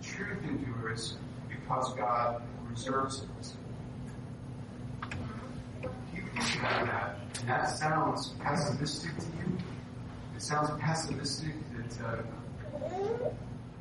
The 0.00 0.06
truth 0.06 0.38
endures 0.44 1.16
because 1.48 1.94
God 1.94 2.42
preserves 2.66 3.22
it. 3.22 3.54
You 6.14 6.22
think 6.34 6.58
about 6.58 6.86
that, 6.86 7.16
and 7.40 7.48
that 7.50 7.68
sounds 7.76 8.28
pessimistic 8.40 9.14
to 9.18 9.26
you. 9.26 9.58
It 10.34 10.40
sounds 10.40 10.70
pessimistic 10.80 11.52
that 11.98 12.06
uh, 12.06 12.22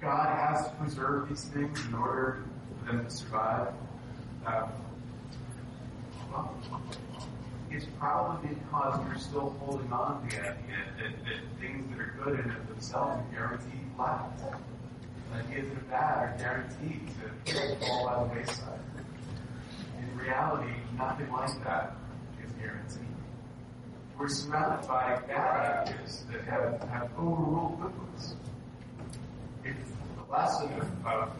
God 0.01 0.37
has 0.37 0.67
to 0.67 0.75
preserve 0.75 1.29
these 1.29 1.45
things 1.45 1.85
in 1.85 1.93
order 1.93 2.43
for 2.79 2.91
them 2.91 3.05
to 3.05 3.09
survive. 3.09 3.69
Um, 4.45 4.69
well, 6.31 6.53
it's 7.69 7.85
probably 7.99 8.49
because 8.49 8.99
you're 9.07 9.17
still 9.17 9.55
holding 9.59 9.91
on 9.91 10.27
to 10.29 10.35
the 10.35 10.41
idea 10.41 10.55
that, 10.97 11.25
that 11.25 11.59
things 11.59 11.89
that 11.91 11.99
are 11.99 12.15
good 12.23 12.39
in 12.39 12.51
of 12.51 12.67
themselves 12.69 13.19
are 13.19 13.33
guaranteed 13.33 13.97
life. 13.97 14.21
Ideas 15.33 15.67
that 15.69 15.77
are 15.77 15.85
bad 15.89 16.17
are 16.17 16.35
guaranteed 16.39 17.01
to 17.45 17.75
fall 17.85 18.05
by 18.05 18.23
the 18.23 18.39
wayside. 18.39 18.79
In 19.99 20.17
reality, 20.17 20.71
nothing 20.97 21.31
like 21.31 21.63
that 21.65 21.95
is 22.43 22.51
guaranteed. 22.53 23.01
We're 24.17 24.29
surrounded 24.29 24.87
by 24.87 25.19
bad 25.27 25.87
ideas 25.87 26.25
that 26.31 26.41
have, 26.45 26.81
have 26.89 27.11
overruled 27.19 27.81
good 27.81 27.97
ones. 27.97 28.35
If 29.63 29.75
the 30.15 30.31
lesson 30.31 30.71
of, 30.73 31.05
of 31.05 31.31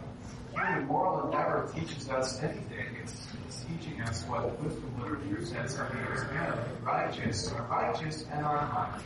human 0.54 0.86
moral 0.86 1.26
endeavor 1.26 1.72
teaches 1.74 2.10
us 2.10 2.44
anything, 2.44 2.98
it's, 3.02 3.27
teaching 3.66 4.02
us 4.02 4.24
what 4.24 4.44
the 4.44 4.64
wisdom 4.64 4.94
literature 5.02 5.46
says 5.46 5.78
are 5.78 5.90
the 5.90 6.56
the 6.56 6.86
righteous 6.86 7.52
are 7.52 7.64
righteous 7.64 8.26
and 8.32 8.46
are 8.46 8.56
not. 8.56 9.02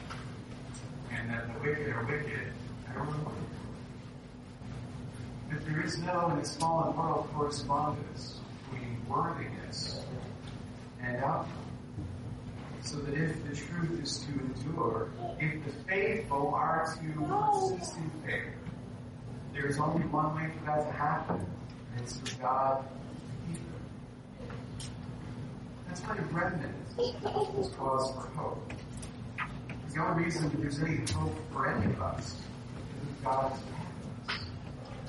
And 1.12 1.30
that 1.30 1.48
the 1.48 1.60
wicked 1.60 1.90
are 1.90 2.06
wicked 2.06 2.48
and 2.88 2.98
are 2.98 3.04
wicked. 3.04 3.32
That 5.50 5.66
there 5.66 5.84
is 5.84 5.98
no, 6.00 6.30
in 6.32 6.40
this 6.40 6.56
fallen 6.56 6.96
world, 6.96 7.30
correspondence 7.34 8.40
between 8.70 8.98
worthiness 9.10 10.02
and 11.02 11.18
outcome. 11.18 11.48
So 12.84 12.98
that 12.98 13.14
if 13.14 13.44
the 13.48 13.56
truth 13.56 14.02
is 14.02 14.20
to 14.20 14.32
endure, 14.32 15.10
if 15.40 15.64
the 15.66 15.72
faithful 15.88 16.54
are 16.56 16.96
to 16.96 17.22
persist 17.22 17.98
in 17.98 18.12
faith, 18.26 18.44
there 19.54 19.68
is 19.68 19.78
only 19.78 20.06
one 20.08 20.36
way 20.36 20.50
for 20.58 20.66
that 20.66 20.88
to 20.88 20.92
happen, 20.94 21.46
and 21.96 22.02
it's 22.02 22.18
for 22.18 22.42
God. 22.42 22.86
That's 25.92 26.04
kind 26.04 26.20
of 26.20 26.34
remnant 26.34 26.74
is 26.98 27.68
cause 27.76 28.14
for 28.14 28.30
hope. 28.34 28.74
The 29.94 30.02
only 30.02 30.24
reason 30.24 30.44
that 30.50 30.62
there's 30.62 30.80
any 30.80 31.00
hope 31.12 31.38
for 31.52 31.68
any 31.68 31.88
of 31.88 32.02
us 32.02 32.28
is 32.30 32.38
that 32.38 33.24
God 33.26 33.52
is 33.52 33.60
with 33.60 34.30
us. 34.30 34.46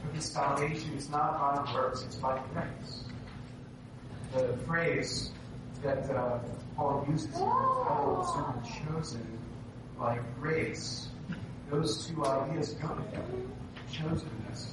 Because 0.02 0.24
salvation 0.24 0.92
is 0.94 1.08
not 1.08 1.38
by 1.38 1.72
works, 1.72 2.02
it's 2.02 2.16
by 2.16 2.40
grace. 2.52 3.04
The 4.34 4.56
phrase 4.66 5.30
that 5.84 6.10
uh, 6.10 6.40
Paul 6.74 7.06
uses 7.08 7.26
of 7.26 7.38
the 7.38 8.24
sermon 8.32 8.62
chosen 8.84 9.38
by 9.96 10.18
grace. 10.40 11.10
Those 11.70 12.08
two 12.08 12.26
ideas 12.26 12.70
go 12.70 12.88
together. 12.88 13.22
Chosenness 13.92 14.70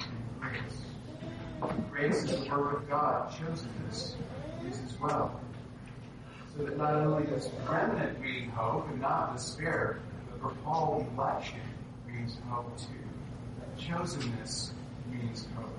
and 0.00 0.40
grace. 0.40 1.78
Grace 1.92 2.24
is 2.24 2.30
the 2.30 2.50
work 2.50 2.82
of 2.82 2.88
God. 2.88 3.30
Chosenness 3.30 4.16
is 4.68 4.80
as 4.86 5.00
well. 5.00 5.40
So 6.56 6.64
that 6.64 6.76
not 6.76 6.94
only 6.94 7.26
does 7.26 7.50
remnant 7.68 8.20
mean 8.20 8.48
hope 8.50 8.88
and 8.88 9.00
not 9.00 9.36
despair, 9.36 10.00
but 10.30 10.40
for 10.40 10.56
Paul, 10.64 11.06
election 11.16 11.60
means 12.06 12.38
hope 12.48 12.76
too. 12.78 12.86
That 13.58 13.78
Chosenness 13.78 14.70
means 15.10 15.46
hope. 15.56 15.70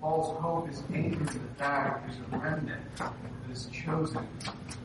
Paul's 0.00 0.38
hope 0.40 0.68
is 0.68 0.82
anchored 0.92 1.34
in 1.34 1.42
the 1.42 1.54
fact 1.56 2.06
there's 2.06 2.18
a 2.18 2.38
remnant 2.38 2.96
that 2.98 3.12
is 3.50 3.68
chosen 3.72 4.26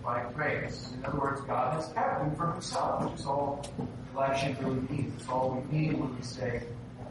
by 0.04 0.24
grace. 0.34 0.94
In 0.94 1.06
other 1.06 1.20
words, 1.20 1.42
God 1.42 1.74
has 1.74 1.92
kept 1.92 2.20
them 2.20 2.36
for 2.36 2.52
himself, 2.54 3.12
which 3.12 3.20
is 3.20 3.26
all 3.26 3.66
election 4.16 4.56
really 4.62 4.80
means. 4.90 5.14
It's 5.20 5.28
all 5.28 5.66
we 5.70 5.78
mean 5.78 6.00
when 6.00 6.16
we 6.16 6.24
say 6.24 6.64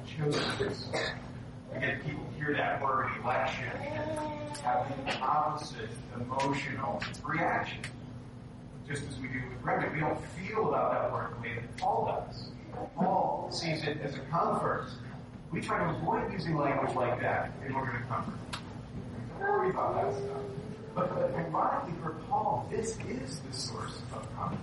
chosen. 0.07 0.73
Again, 1.75 2.01
people 2.05 2.25
hear 2.37 2.55
that 2.55 2.83
word 2.83 3.09
election 3.23 3.69
and 3.83 4.57
have 4.59 5.07
the 5.07 5.19
opposite 5.21 5.91
emotional 6.15 7.03
reaction. 7.25 7.79
Just 8.89 9.03
as 9.07 9.19
we 9.19 9.29
do 9.29 9.41
with 9.51 9.63
remnant, 9.63 9.93
we 9.93 10.01
don't 10.01 10.19
feel 10.37 10.69
about 10.69 10.93
that 10.93 11.13
word 11.13 11.37
the 11.37 11.43
way 11.43 11.55
that 11.55 11.77
Paul 11.77 12.25
does. 12.27 12.49
Paul 12.97 13.49
sees 13.53 13.85
it 13.85 14.01
as 14.01 14.15
a 14.15 14.21
comfort. 14.21 14.89
We 15.53 15.61
try 15.61 15.79
to 15.79 15.97
avoid 15.97 16.33
using 16.33 16.57
language 16.57 16.95
like 16.95 17.21
that 17.21 17.53
in 17.67 17.73
order 17.75 17.93
to 17.93 17.99
comfort. 18.05 18.35
Don't 19.39 19.49
worry 19.49 19.71
about 19.71 19.95
that 19.95 20.15
stuff. 20.15 20.43
But, 20.95 21.15
but 21.15 21.35
ironically 21.35 21.95
for 22.03 22.11
Paul, 22.29 22.67
this 22.71 22.97
is 23.09 23.41
the 23.41 23.53
source 23.53 24.01
of 24.15 24.37
comfort. 24.37 24.59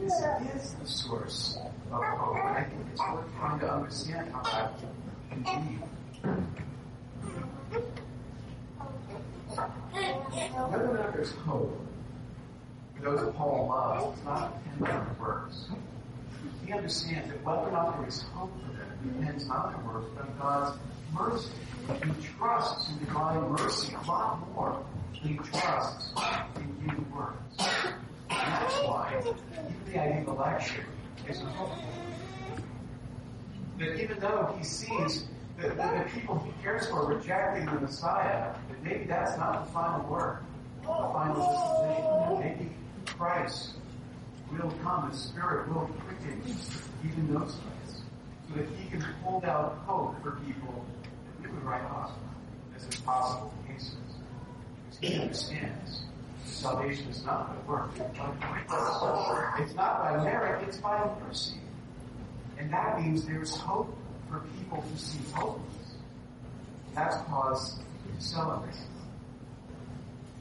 This 0.00 0.12
is 0.54 0.74
the 0.74 0.86
source 0.86 1.58
of 1.90 2.02
hope. 2.02 2.36
And 2.36 2.48
I 2.48 2.64
think 2.64 2.86
it's 2.92 3.00
worth 3.00 3.34
trying 3.36 3.60
to 3.60 3.72
understand 3.72 4.32
how 4.32 4.42
that 4.42 4.72
can 5.30 5.42
be. 5.42 5.78
Whether 10.32 10.88
or 10.88 10.94
not 10.94 11.12
there's 11.12 11.32
hope 11.32 11.82
those 13.02 13.34
Paul 13.34 13.66
loves, 13.68 14.16
it's 14.16 14.24
not 14.24 14.62
dependent 14.78 15.08
on 15.08 15.16
works. 15.18 15.66
He 16.64 16.72
understands 16.72 17.28
that 17.28 17.44
whether 17.44 17.62
or 17.62 17.72
not 17.72 17.98
there 17.98 18.08
is 18.08 18.22
hope 18.34 18.52
for 18.62 18.72
them 18.72 19.18
depends 19.18 19.48
not 19.48 19.74
on 19.74 19.86
works, 19.86 20.06
but 20.14 20.24
on 20.24 20.38
God's 20.38 20.78
mercy. 21.12 21.50
He 22.04 22.26
trusts 22.38 22.90
in 22.90 22.98
divine 23.00 23.42
mercy 23.50 23.94
a 23.94 24.06
lot 24.06 24.54
more 24.54 24.84
than 25.20 25.32
he 25.32 25.36
trusts 25.38 26.12
in 26.56 26.76
human 26.80 27.12
words. 27.12 27.68
And 28.30 28.52
that's 28.52 28.74
why 28.84 29.16
even 29.20 29.34
the 29.86 30.00
idea 30.00 30.20
of 30.20 30.28
election 30.28 30.84
is 31.28 31.40
hopeful. 31.40 31.82
That 33.78 34.00
even 34.00 34.20
though 34.20 34.54
he 34.56 34.64
sees 34.64 35.24
that 35.68 36.04
the 36.06 36.20
people 36.20 36.38
he 36.38 36.62
cares 36.62 36.88
for 36.88 37.06
rejecting 37.06 37.66
the 37.66 37.80
Messiah, 37.80 38.54
that 38.68 38.82
maybe 38.82 39.04
that's 39.04 39.36
not 39.38 39.66
the 39.66 39.72
final 39.72 40.08
word, 40.10 40.38
the 40.80 40.88
final 40.88 41.34
disposition. 41.36 42.58
Maybe 42.58 42.70
Christ 43.06 43.70
will 44.52 44.72
come, 44.82 45.10
the 45.10 45.16
Spirit 45.16 45.68
will 45.68 45.88
quicken 46.06 46.42
even 47.04 47.32
those 47.32 47.54
ways, 47.54 48.02
so 48.48 48.56
that 48.56 48.66
he 48.78 48.90
can 48.90 49.00
hold 49.00 49.44
out 49.44 49.82
hope 49.86 50.20
for 50.22 50.32
people 50.46 50.84
that 51.42 51.50
we 51.50 51.54
would 51.54 51.64
write 51.64 51.84
off 51.84 52.12
as 52.76 52.84
impossible 52.84 53.52
cases. 53.68 53.96
Because 54.90 54.98
He 55.00 55.20
understands 55.20 56.02
salvation 56.44 57.08
is 57.08 57.24
not 57.24 57.48
by 57.48 57.72
work, 57.72 57.90
it's 59.58 59.74
not 59.74 60.00
by 60.00 60.22
merit, 60.22 60.62
it's 60.68 60.76
by 60.76 61.08
mercy. 61.26 61.54
And 62.58 62.72
that 62.72 63.00
means 63.00 63.24
there's 63.26 63.56
hope 63.56 63.96
for 64.32 64.40
people 64.58 64.80
who 64.80 64.96
seem 64.96 65.30
hopeless. 65.34 65.94
That's 66.94 67.16
cause 67.28 67.74
to 67.76 68.24
celebrate. 68.24 68.74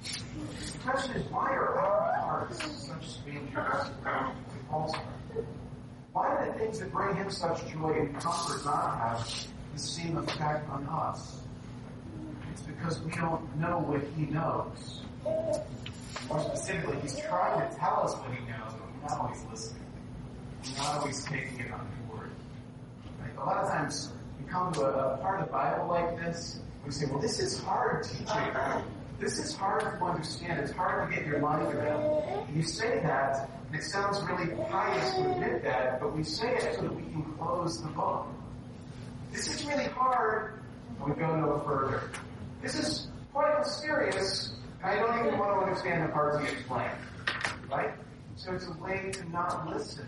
The 0.04 0.80
question 0.80 1.16
is, 1.16 1.30
why 1.30 1.52
are 1.52 1.78
our 1.78 2.14
hearts 2.14 2.88
such 2.88 3.10
strangers 3.10 3.54
to 3.54 4.66
Paul's? 4.70 4.96
Why 6.14 6.46
do 6.46 6.52
the 6.52 6.60
things 6.60 6.80
that 6.80 6.92
bring 6.94 7.16
him 7.16 7.30
such 7.30 7.68
joy 7.70 7.92
and 7.92 8.20
comfort 8.20 8.64
not 8.66 8.98
have 8.98 9.48
the 9.74 9.80
same 9.80 10.18
effect 10.18 10.70
on 10.70 10.88
us? 10.88 11.42
It's 12.54 12.62
because 12.62 13.02
we 13.02 13.12
don't 13.12 13.58
know 13.58 13.80
what 13.80 14.02
he 14.16 14.26
knows. 14.32 15.02
More 16.30 16.40
specifically, 16.40 16.98
he's 17.02 17.20
trying 17.20 17.70
to 17.70 17.76
tell 17.78 18.04
us 18.04 18.16
what 18.16 18.34
he 18.34 18.40
knows, 18.46 18.74
but 18.74 18.88
we're 18.94 19.10
not 19.10 19.20
always 19.20 19.46
listening. 19.52 19.84
We're 20.64 20.78
not 20.78 20.98
always 21.00 21.26
taking 21.26 21.60
it 21.60 21.72
on? 21.72 22.01
A 23.42 23.46
lot 23.46 23.58
of 23.58 23.70
times, 23.70 24.12
we 24.40 24.48
come 24.48 24.72
to 24.74 24.82
a, 24.82 25.16
a 25.16 25.18
part 25.18 25.40
of 25.40 25.48
the 25.48 25.52
Bible 25.52 25.88
like 25.88 26.16
this, 26.18 26.60
we 26.86 26.92
say, 26.92 27.08
well, 27.08 27.20
this 27.20 27.40
is 27.40 27.60
hard 27.60 28.04
teaching. 28.04 28.54
This 29.20 29.40
is 29.40 29.56
hard 29.56 29.82
to 29.82 30.04
understand. 30.04 30.60
It's 30.60 30.72
hard 30.72 31.10
to 31.10 31.16
get 31.16 31.26
your 31.26 31.40
mind 31.40 31.74
around. 31.74 32.56
You 32.56 32.62
say 32.62 33.00
that, 33.02 33.50
and 33.68 33.80
it 33.80 33.84
sounds 33.84 34.22
really 34.24 34.52
pious 34.66 35.16
to 35.16 35.32
admit 35.32 35.64
that, 35.64 36.00
but 36.00 36.16
we 36.16 36.24
say 36.24 36.56
it 36.56 36.76
so 36.76 36.82
that 36.82 36.96
we 36.96 37.02
can 37.04 37.24
close 37.40 37.82
the 37.82 37.90
book. 37.90 38.28
This 39.32 39.48
is 39.48 39.66
really 39.66 39.90
hard, 39.90 40.60
and 41.00 41.10
we 41.10 41.20
go 41.20 41.36
no 41.36 41.60
further. 41.66 42.10
This 42.62 42.76
is 42.76 43.08
quite 43.34 43.58
mysterious, 43.58 44.54
and 44.84 44.92
I 44.92 44.96
don't 44.98 45.26
even 45.26 45.40
want 45.40 45.60
to 45.60 45.66
understand 45.66 46.04
the 46.04 46.14
parts 46.14 46.46
he 46.46 46.54
explain. 46.54 46.90
Right? 47.72 47.92
So 48.36 48.54
it's 48.54 48.68
a 48.68 48.84
way 48.84 49.12
to 49.14 49.30
not 49.32 49.68
listen 49.68 50.06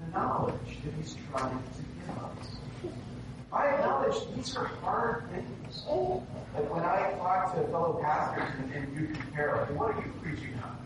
the 0.00 0.18
knowledge 0.18 0.54
that 0.84 0.94
he's 0.94 1.16
trying 1.30 1.58
to 1.58 1.82
give 2.06 2.18
us. 2.18 2.92
I 3.52 3.66
acknowledge 3.68 4.16
these 4.36 4.56
are 4.56 4.66
hard 4.66 5.24
things. 5.30 5.84
Like 5.88 6.74
when 6.74 6.84
I 6.84 7.12
talk 7.18 7.54
to 7.54 7.62
fellow 7.68 7.98
pastors 8.02 8.48
and, 8.58 8.72
and 8.74 8.96
you 8.96 9.14
compare, 9.14 9.56
like, 9.56 9.78
what 9.78 9.94
are 9.94 10.00
you 10.00 10.12
preaching 10.22 10.54
on? 10.62 10.76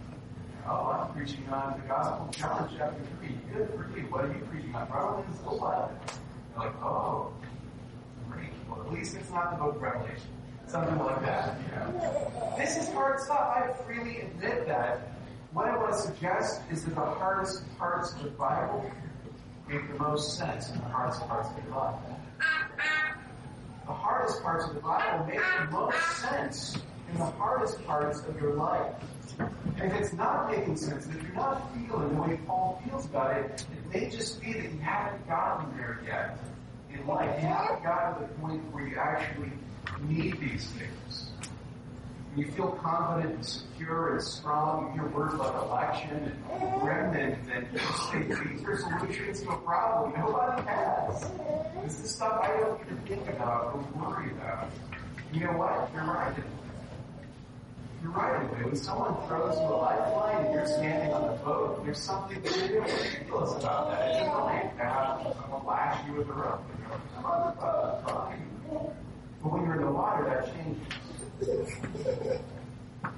Oh, 0.67 1.07
I'm 1.09 1.13
preaching 1.13 1.49
on 1.51 1.81
the 1.81 1.89
Gospel 1.89 2.29
of 2.29 2.37
John 2.37 2.71
chapter 2.77 3.03
3. 3.21 3.29
Good 3.53 3.69
for 3.71 3.99
you. 3.99 4.05
What 4.07 4.25
are 4.25 4.29
you 4.29 4.47
preaching 4.51 4.75
on? 4.75 4.89
Romans 4.89 5.39
11. 5.51 5.95
They're 6.55 6.65
like, 6.67 6.83
oh, 6.83 7.33
great. 8.31 8.51
Well, 8.69 8.81
at 8.81 8.93
least 8.93 9.17
it's 9.17 9.31
not 9.31 9.51
the 9.51 9.65
book 9.65 9.77
of 9.77 9.83
Revelation. 9.83 10.29
Something 10.69 10.99
like 10.99 11.21
that, 11.23 11.59
you 11.61 11.77
know. 11.77 12.55
This 12.57 12.77
is 12.77 12.89
hard 12.91 13.21
stuff. 13.21 13.41
I 13.41 13.73
freely 13.85 14.21
admit 14.21 14.67
that. 14.69 15.09
What 15.53 15.67
I 15.69 15.77
want 15.77 15.93
to 15.93 15.99
suggest 15.99 16.63
is 16.71 16.83
that 16.87 16.95
the 16.95 17.01
hardest 17.03 17.63
parts 17.77 18.13
of 18.15 18.23
the 18.23 18.31
Bible 18.31 18.91
make 19.69 19.87
the 19.87 19.99
most 19.99 20.39
sense 20.39 20.71
in 20.71 20.77
the 20.77 20.87
hardest 20.87 21.21
parts 21.29 21.51
of 21.51 21.63
your 21.63 21.77
life. 21.77 21.95
The 23.87 23.93
hardest 23.93 24.43
parts 24.43 24.65
of 24.65 24.75
the 24.75 24.81
Bible 24.81 25.27
make 25.27 25.41
the 25.59 25.71
most 25.71 25.99
sense 26.23 26.79
in 27.11 27.19
the 27.19 27.27
hardest 27.27 27.85
parts 27.87 28.21
of 28.21 28.41
your 28.41 28.55
life. 28.55 28.95
And 29.79 29.93
if 29.93 30.01
it's 30.01 30.15
not 30.15 30.51
making 30.51 30.79
sense, 30.79 31.07
if 31.07 31.23
you're 31.23 31.35
not 31.35 31.71
feeling 31.75 32.15
the 32.15 32.23
way 32.23 32.41
Paul 32.47 32.83
feels 32.87 33.05
about 33.05 33.37
it, 33.37 33.67
it 33.73 33.93
may 33.93 34.09
just 34.09 34.41
be 34.41 34.55
that 34.55 34.73
you 34.73 34.79
haven't 34.79 35.29
gotten 35.29 35.77
there 35.77 36.01
yet 36.07 36.39
in 36.95 37.07
life. 37.07 37.43
You 37.43 37.49
haven't 37.49 37.83
gotten 37.83 38.23
to 38.23 38.33
the 38.33 38.41
point 38.41 38.63
where 38.73 38.87
you 38.87 38.97
actually 38.97 39.53
need 40.09 40.41
these 40.41 40.67
things. 40.71 41.29
You 42.35 42.51
feel 42.53 42.71
confident 42.83 43.35
and 43.35 43.45
secure 43.45 44.15
and 44.15 44.23
strong, 44.23 44.95
you 44.95 45.03
hear 45.03 45.11
words 45.11 45.35
like 45.35 45.55
election 45.55 46.33
and 46.51 46.83
remnant, 46.83 47.39
and 47.53 47.67
these 47.71 48.65
are 48.65 48.79
solutions 48.79 49.43
to 49.43 49.51
a 49.51 49.57
problem 49.59 50.15
nobody 50.19 50.63
has. 50.63 51.31
This 51.85 52.01
is 52.01 52.11
stuff 52.15 52.41
I 52.43 52.57
don't 52.59 52.81
even 52.87 52.97
think 53.05 53.29
about 53.29 53.75
or 53.75 53.85
worry 54.01 54.31
about. 54.31 54.71
You 55.35 55.41
know 55.41 55.59
what? 55.59 55.91
You're 55.93 56.05
right. 56.05 56.35
You're 58.03 58.13
right. 58.13 58.65
When 58.65 58.77
someone 58.77 59.15
throws 59.29 59.55
you 59.57 59.67
a 59.67 59.77
lifeline 59.77 60.47
and 60.47 60.55
you're 60.55 60.67
standing 60.67 61.13
on 61.13 61.27
the 61.33 61.37
boat, 61.45 61.85
there's 61.85 61.99
something 61.99 62.43
ridiculous 62.43 63.53
about 63.63 63.91
that. 63.91 64.09
It's 64.09 64.29
i'm 64.29 65.23
going 65.23 65.61
to 65.61 65.67
lash 65.69 66.09
you 66.09 66.15
with 66.15 66.31
a 66.31 66.33
rope. 66.33 66.65
Come 67.15 67.25
on 67.27 67.55
the 67.55 67.61
boat, 67.61 68.03
fine. 68.07 68.43
But 69.43 69.53
when 69.53 69.65
you're 69.65 69.75
in 69.75 69.83
the 69.83 69.91
water, 69.91 70.25
that 70.25 70.55
changes. 70.55 71.02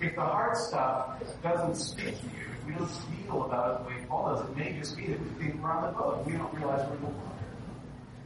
If 0.01 0.15
the 0.15 0.21
hard 0.21 0.57
stuff 0.57 1.23
doesn't 1.43 1.75
speak 1.75 2.19
to 2.21 2.27
you, 2.27 2.47
we 2.67 2.73
don't 2.73 2.89
feel 2.89 3.45
about 3.45 3.81
it 3.81 3.85
the 3.85 3.91
way 3.91 4.07
Paul 4.09 4.35
does, 4.35 4.49
it 4.49 4.57
may 4.57 4.73
just 4.79 4.97
be 4.97 5.07
that 5.09 5.21
we 5.21 5.29
think 5.45 5.63
we're 5.63 5.71
on 5.71 5.83
the 5.83 5.99
boat. 5.99 6.27
We 6.27 6.33
don't 6.33 6.55
realize 6.55 6.89
we're 6.89 6.97
in 6.97 7.03
the 7.03 7.09
water. 7.09 7.19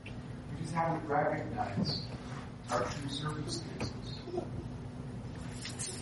We 0.04 0.62
just 0.62 0.74
haven't 0.74 1.08
recognized 1.08 2.02
our 2.70 2.84
true 2.84 3.08
circumstances. 3.08 4.20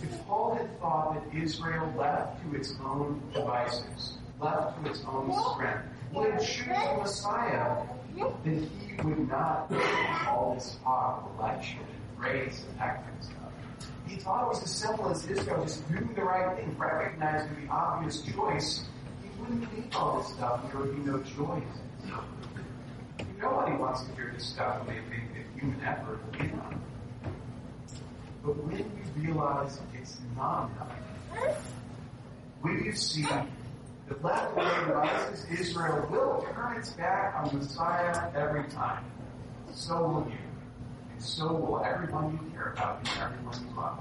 If 0.03 0.25
Paul 0.27 0.55
had 0.55 0.79
thought 0.79 1.15
that 1.15 1.35
Israel 1.35 1.91
left 1.97 2.43
to 2.43 2.55
its 2.55 2.75
own 2.83 3.21
devices, 3.33 4.17
left 4.39 4.83
to 4.83 4.91
its 4.91 5.01
own 5.07 5.33
strength, 5.53 5.85
would 6.13 6.35
it 6.35 6.41
choose 6.41 6.67
the 6.67 6.97
Messiah, 7.01 7.83
then 8.43 8.69
he 8.87 9.01
would 9.03 9.27
not 9.27 9.71
all 10.27 10.53
this 10.53 10.77
talk 10.83 11.23
of 11.25 11.39
election 11.39 11.79
and 11.79 12.17
grace 12.17 12.63
and 12.69 12.79
that 12.79 13.03
kind 13.03 13.17
of 13.17 13.23
stuff. 13.23 13.37
He 14.07 14.15
thought 14.17 14.43
it 14.43 14.47
was 14.47 14.63
as 14.63 14.71
simple 14.71 15.09
as 15.09 15.27
Israel 15.27 15.63
just 15.63 15.87
doing 15.89 16.13
the 16.13 16.23
right 16.23 16.57
thing, 16.57 16.75
recognizing 16.77 17.65
the 17.65 17.71
obvious 17.71 18.21
choice. 18.21 18.83
He 19.21 19.29
wouldn't 19.39 19.73
need 19.73 19.93
all 19.95 20.21
this 20.21 20.33
stuff, 20.33 20.71
there 20.71 20.81
would 20.81 20.95
be 20.95 21.11
no 21.11 21.19
joy 21.19 21.55
in 21.55 22.09
it. 22.09 23.37
Nobody 23.41 23.75
wants 23.75 24.03
to 24.03 24.15
hear 24.15 24.31
this 24.33 24.45
stuff 24.45 24.85
when 24.85 24.95
they 24.95 25.01
think 25.09 25.33
that 25.33 25.59
human 25.59 25.83
effort 25.83 26.19
will 26.25 26.39
be 26.39 26.49
enough. 26.49 26.73
But 28.43 28.57
when 28.63 28.77
you 28.77 29.23
realize 29.23 29.79
it's 29.93 30.17
not 30.35 30.69
enough, 30.71 31.71
when 32.61 32.83
you 32.83 32.93
see 32.93 33.23
that 33.23 33.45
left-wing 34.23 34.87
rises 34.89 35.45
Israel 35.59 36.07
will 36.09 36.47
turn 36.53 36.77
its 36.77 36.91
back 36.91 37.35
on 37.35 37.57
Messiah 37.57 38.31
every 38.35 38.63
time. 38.69 39.03
So 39.73 40.07
will 40.07 40.31
you. 40.31 40.46
So 41.19 41.51
will 41.51 41.83
everyone 41.83 42.31
you 42.33 42.51
care 42.51 42.73
about 42.73 42.99
and 42.99 43.09
everyone 43.19 43.67
you 43.67 43.75
love. 43.75 43.99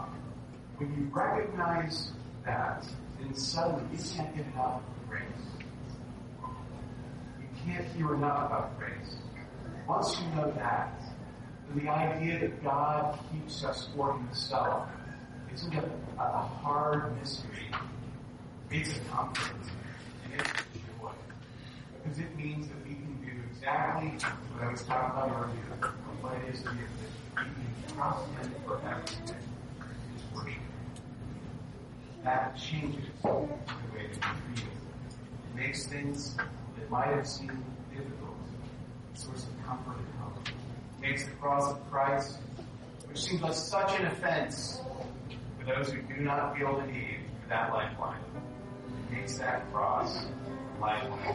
When 0.77 0.95
you 0.95 1.11
recognize 1.13 2.11
that, 2.45 2.87
then 3.19 3.35
suddenly 3.35 3.85
you 3.93 4.03
can't 4.15 4.37
get 4.37 4.47
enough 4.47 4.83
of 4.83 5.09
grace. 5.09 5.23
You 7.41 7.49
can't 7.65 7.87
hear 7.95 8.15
enough 8.15 8.47
about 8.47 8.79
grace. 8.79 9.17
Once 9.89 10.21
you 10.21 10.27
know 10.37 10.51
that, 10.53 11.01
the 11.75 11.89
idea 11.89 12.39
that 12.41 12.63
God 12.63 13.19
keeps 13.33 13.65
us 13.65 13.89
for 13.97 14.17
himself 14.19 14.89
isn't 15.53 15.75
a, 15.75 15.89
a 16.19 16.43
hard 16.63 17.19
mystery. 17.19 17.71
It's 18.71 18.97
a 18.97 19.01
comfort. 19.11 19.57
And 20.25 20.41
it's 20.41 20.51
a 20.51 21.01
joy. 21.01 21.11
Because 22.03 22.19
it 22.19 22.37
means 22.37 22.69
that 22.69 22.77
we 22.85 22.95
can 22.95 23.19
do 23.25 23.33
exactly 23.51 24.09
what 24.53 24.65
I 24.69 24.71
was 24.71 24.83
talking 24.83 25.11
about 25.11 25.31
earlier, 25.31 25.93
what 26.23 26.35
it 26.35 26.55
is. 26.55 26.63
Trust 26.63 28.29
Him 28.29 28.55
for 28.65 28.81
everything. 28.89 29.37
His 30.15 30.23
worship. 30.35 30.61
That 32.25 32.57
changes 32.57 33.05
the 33.23 33.29
way 33.29 34.11
that 34.21 34.37
we 34.49 34.57
feel. 34.57 34.69
It 34.69 35.57
makes 35.57 35.87
things 35.87 36.37
that 36.37 36.91
might 36.91 37.09
have 37.09 37.27
seemed 37.27 37.65
difficult 37.91 38.37
a 39.15 39.19
source 39.19 39.45
of 39.45 39.67
comfort 39.67 39.97
and 39.97 40.07
hope. 40.21 40.49
It 40.49 41.01
makes 41.01 41.25
the 41.25 41.31
cross 41.33 41.73
of 41.73 41.91
Christ, 41.91 42.39
which 43.09 43.23
seems 43.23 43.43
like 43.43 43.55
such 43.55 43.99
an 44.01 44.07
offense 44.07 44.81
for 45.59 45.75
those 45.75 45.93
who 45.93 46.03
do 46.03 46.21
not 46.21 46.57
feel 46.57 46.77
the 46.79 46.87
need 46.87 47.21
for 47.43 47.49
that 47.49 47.73
lifeline, 47.73 48.21
it 49.11 49.17
makes 49.17 49.39
that 49.39 49.71
cross 49.73 50.27
lifeline. 50.81 51.35